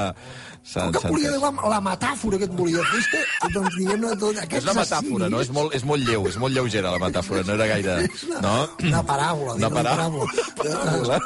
El 0.64 0.92
que 0.96 1.09
volia 1.12 1.31
dir, 1.31 1.38
la, 1.42 1.50
la 1.68 1.79
metàfora 1.85 2.38
que 2.40 2.46
et 2.48 2.55
volia 2.57 2.81
fer 2.88 3.00
és 3.03 3.09
que, 3.12 3.18
doncs, 3.53 3.74
diguem-ne, 3.77 4.14
tot, 4.16 4.38
És 4.48 4.64
una 4.64 4.72
metàfora, 4.81 5.29
no? 5.29 5.40
És 5.44 5.50
molt, 5.53 5.74
és 5.77 5.85
molt 5.85 6.07
lleu, 6.09 6.24
és 6.31 6.38
molt 6.40 6.55
lleugera 6.57 6.94
la 6.94 7.00
metàfora, 7.03 7.42
no 7.44 7.53
era 7.59 7.66
gaire... 7.68 7.96
No? 8.40 8.55
Una 8.88 9.03
paràbola, 9.05 9.59
Una 9.59 9.68
digue, 9.68 9.68
una 9.68 9.92
paràbola. 9.92 10.46
paràbola. 10.62 11.18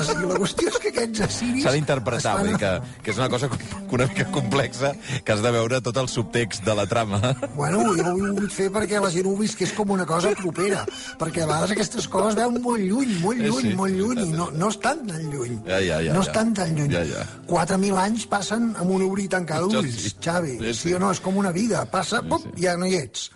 O 0.00 0.04
sigui, 0.06 0.30
la 0.30 0.38
qüestió 0.40 0.70
és 0.72 0.78
que 0.80 0.92
aquests 0.94 1.20
assiris... 1.26 1.62
S'ha 1.66 1.74
d'interpretar, 1.76 2.34
fan- 2.40 2.56
que, 2.62 2.70
que 3.04 3.12
és 3.12 3.20
una 3.20 3.28
cosa 3.32 3.50
com- 3.52 3.76
una 3.98 4.06
mica 4.08 4.26
complexa, 4.32 4.94
que 5.24 5.34
has 5.36 5.44
de 5.44 5.52
veure 5.54 5.82
tot 5.84 6.00
el 6.00 6.08
subtext 6.08 6.64
de 6.64 6.74
la 6.80 6.86
trama. 6.88 7.20
Bueno, 7.60 7.82
jo 7.92 7.92
ho 7.92 8.14
he 8.16 8.16
volgut 8.16 8.52
fer 8.56 8.70
perquè 8.72 9.00
la 9.04 9.10
gent 9.12 9.26
ho 9.28 9.34
visqués 9.36 9.74
com 9.76 9.90
una 9.92 10.06
cosa 10.08 10.30
propera, 10.38 10.86
perquè 11.20 11.44
a 11.44 11.48
vegades 11.50 11.74
aquestes 11.76 12.08
coses 12.08 12.38
veuen 12.38 12.56
molt 12.64 12.80
lluny, 12.80 13.12
molt 13.20 13.40
Eh, 13.44 13.48
lluny, 13.50 13.68
sí, 13.68 13.74
molt 13.76 13.92
lluny, 14.00 14.22
i 14.24 14.32
no, 14.32 14.48
no 14.56 14.70
estan 14.72 15.04
tan 15.06 15.28
lluny. 15.32 15.58
Ja, 15.68 15.78
ja, 15.84 16.00
ja, 16.06 16.14
no 16.16 16.24
estan 16.24 16.54
tan 16.56 16.72
lluny. 16.78 16.94
Ja, 16.96 17.04
ja. 17.04 17.26
4.000 17.50 18.00
anys 18.06 18.24
passen 18.30 18.69
amb 18.76 18.90
un 18.96 19.02
obrir 19.06 19.24
i 19.26 19.32
tancar 19.32 19.60
d'ulls, 19.64 19.98
sí. 20.06 20.14
Xavi. 20.22 20.56
Sí, 20.58 20.72
Sí, 20.74 20.88
sí. 20.88 20.94
o 20.94 20.98
no? 21.02 21.10
És 21.12 21.20
com 21.20 21.36
una 21.36 21.52
vida. 21.52 21.84
Passa, 21.90 22.22
pop, 22.22 22.44
ja 22.60 22.76
no 22.76 22.86
hi 22.86 22.96
ets. 23.02 23.30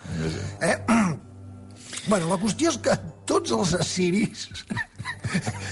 Eh? 0.61 0.77
Bueno, 2.05 2.27
la 2.29 2.35
qüestió 2.37 2.69
és 2.69 2.75
que 2.85 2.93
tots 3.25 3.49
els 3.55 3.71
assiris... 3.79 4.43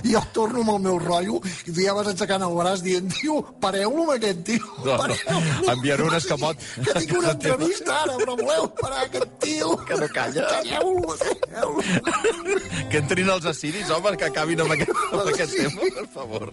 Jo 0.03 0.19
torno 0.33 0.59
amb 0.61 0.71
el 0.73 0.79
meu 0.83 0.97
rotllo 0.99 1.37
i 1.65 1.71
tu 1.71 1.81
ja 1.81 1.93
vas 1.95 2.07
aixecant 2.09 2.41
el 2.45 2.53
braç 2.57 2.81
dient, 2.85 3.05
tio, 3.13 3.35
pareu-lo 3.61 4.03
amb 4.03 4.11
aquest 4.15 4.41
tio. 4.45 4.65
No, 4.83 4.91
no. 4.91 4.97
pareu-lo." 4.97 5.71
Enviaré 5.73 6.03
un 6.03 6.15
escamot. 6.17 6.57
Que 6.85 6.95
tinc 6.99 7.13
una 7.19 7.31
entrevista 7.31 7.99
ara, 8.01 8.17
però 8.19 8.35
voleu 8.41 8.67
parar 8.81 9.05
aquest 9.05 9.37
tio. 9.45 9.71
Que 9.87 9.97
no 10.01 10.09
calla. 10.13 10.47
Calleu-lo, 10.55 11.15
calleu-lo. 11.21 12.59
Que 12.91 13.01
entrin 13.03 13.29
els 13.37 13.45
assiris, 13.53 13.89
home, 13.93 14.15
que 14.17 14.29
acabin 14.29 14.65
amb 14.65 14.75
aquest, 14.75 14.93
amb 15.11 15.23
aquest 15.27 15.55
tema, 15.61 15.89
per 16.01 16.07
favor. 16.17 16.51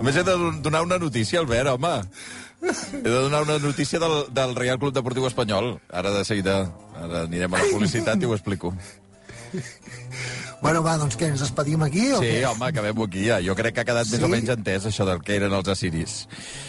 A 0.00 0.04
més, 0.06 0.16
he 0.16 0.22
de 0.24 0.34
donar 0.64 0.80
una 0.86 0.96
notícia, 0.98 1.40
Albert, 1.42 1.74
home. 1.74 1.90
He 2.62 3.02
de 3.04 3.10
donar 3.10 3.42
una 3.44 3.58
notícia 3.60 3.98
del, 4.00 4.14
del 4.32 4.54
Real 4.56 4.78
Club 4.80 4.94
Deportiu 4.96 5.26
Espanyol. 5.28 5.74
Ara 5.92 6.10
de 6.14 6.24
seguida 6.24 6.62
ara 6.96 7.26
anirem 7.26 7.52
a 7.54 7.60
la 7.60 7.68
publicitat 7.72 8.20
i 8.20 8.28
ho 8.28 8.32
explico. 8.36 8.72
Bueno, 10.60 10.82
va, 10.84 10.94
doncs 11.00 11.16
què, 11.16 11.30
ens 11.32 11.40
despedim 11.40 11.80
aquí 11.86 12.02
o 12.12 12.18
Sí, 12.20 12.28
què? 12.28 12.42
home, 12.50 12.66
acabem 12.68 12.98
aquí 13.06 13.22
ja. 13.30 13.38
Jo 13.44 13.54
crec 13.56 13.74
que 13.78 13.80
ha 13.82 13.86
quedat 13.88 14.08
més 14.12 14.20
Sí? 14.20 14.24
o 14.26 14.28
menys 14.28 14.50
entès 14.52 14.84
això 14.90 15.06
del 15.08 15.22
que 15.24 15.38
eren 15.40 15.54
els 15.56 15.68
assiris. 15.72 16.16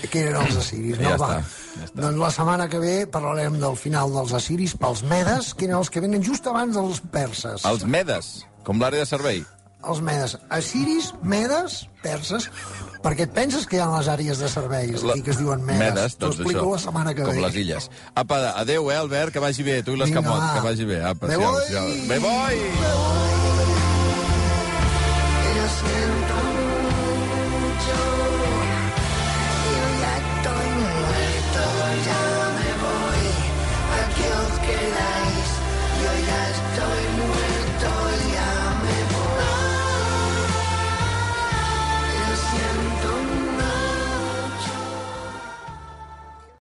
Que 0.09 0.21
eren 0.29 0.37
els 0.45 0.55
assiris, 0.63 0.95
no? 0.99 1.09
Ja 1.09 1.17
va. 1.19 1.31
està, 1.41 1.65
ja 1.75 1.87
està. 1.89 1.99
Doncs 2.05 2.21
la 2.23 2.31
setmana 2.37 2.69
que 2.71 2.79
ve 2.79 2.93
parlarem 3.11 3.59
del 3.59 3.75
final 3.79 4.13
dels 4.15 4.31
assiris 4.39 4.77
pels 4.79 5.03
medes, 5.11 5.51
que 5.53 5.67
eren 5.67 5.77
els 5.81 5.91
que 5.91 6.03
venen 6.03 6.23
just 6.23 6.47
abans 6.47 6.79
dels 6.79 7.03
perses. 7.11 7.65
Els 7.67 7.83
medes, 7.83 8.31
com 8.63 8.79
l'àrea 8.79 9.03
de 9.03 9.11
servei. 9.11 9.43
Els 9.83 9.99
medes. 10.05 10.37
Assiris, 10.49 11.11
medes, 11.21 11.81
perses, 12.01 12.47
perquè 13.03 13.25
et 13.27 13.33
penses 13.33 13.65
que 13.67 13.77
hi 13.77 13.81
ha 13.83 13.89
les 13.97 14.07
àrees 14.07 14.37
de 14.39 14.49
serveis 14.49 15.03
aquí 15.03 15.21
que 15.25 15.31
es 15.31 15.37
diuen 15.41 15.63
medes. 15.65 15.79
Medes, 15.81 16.15
T'ho 16.17 16.27
doncs 16.27 16.39
explico 16.39 16.65
això. 16.65 16.71
la 16.73 16.79
setmana 16.85 17.13
que 17.17 17.23
com 17.23 17.35
ve. 17.35 17.41
les 17.41 17.55
illes. 17.55 17.89
Apa, 18.15 18.41
adeu, 18.61 18.91
eh, 18.91 18.95
Albert, 18.95 19.33
que 19.33 19.39
vagi 19.39 19.63
bé. 19.63 19.81
Tu 19.83 19.95
i 19.95 20.01
Vinga, 20.03 20.21
va. 20.21 20.53
que 20.53 20.59
vagi 20.67 20.85
bé. 20.85 21.03
Apa, 21.03 21.27
Me 21.27 21.37
voy. 21.37 21.61
siau. 21.67 21.87
Me 22.07 22.19
voy! 22.19 22.55
Me 22.55 22.93
voy. 22.95 23.40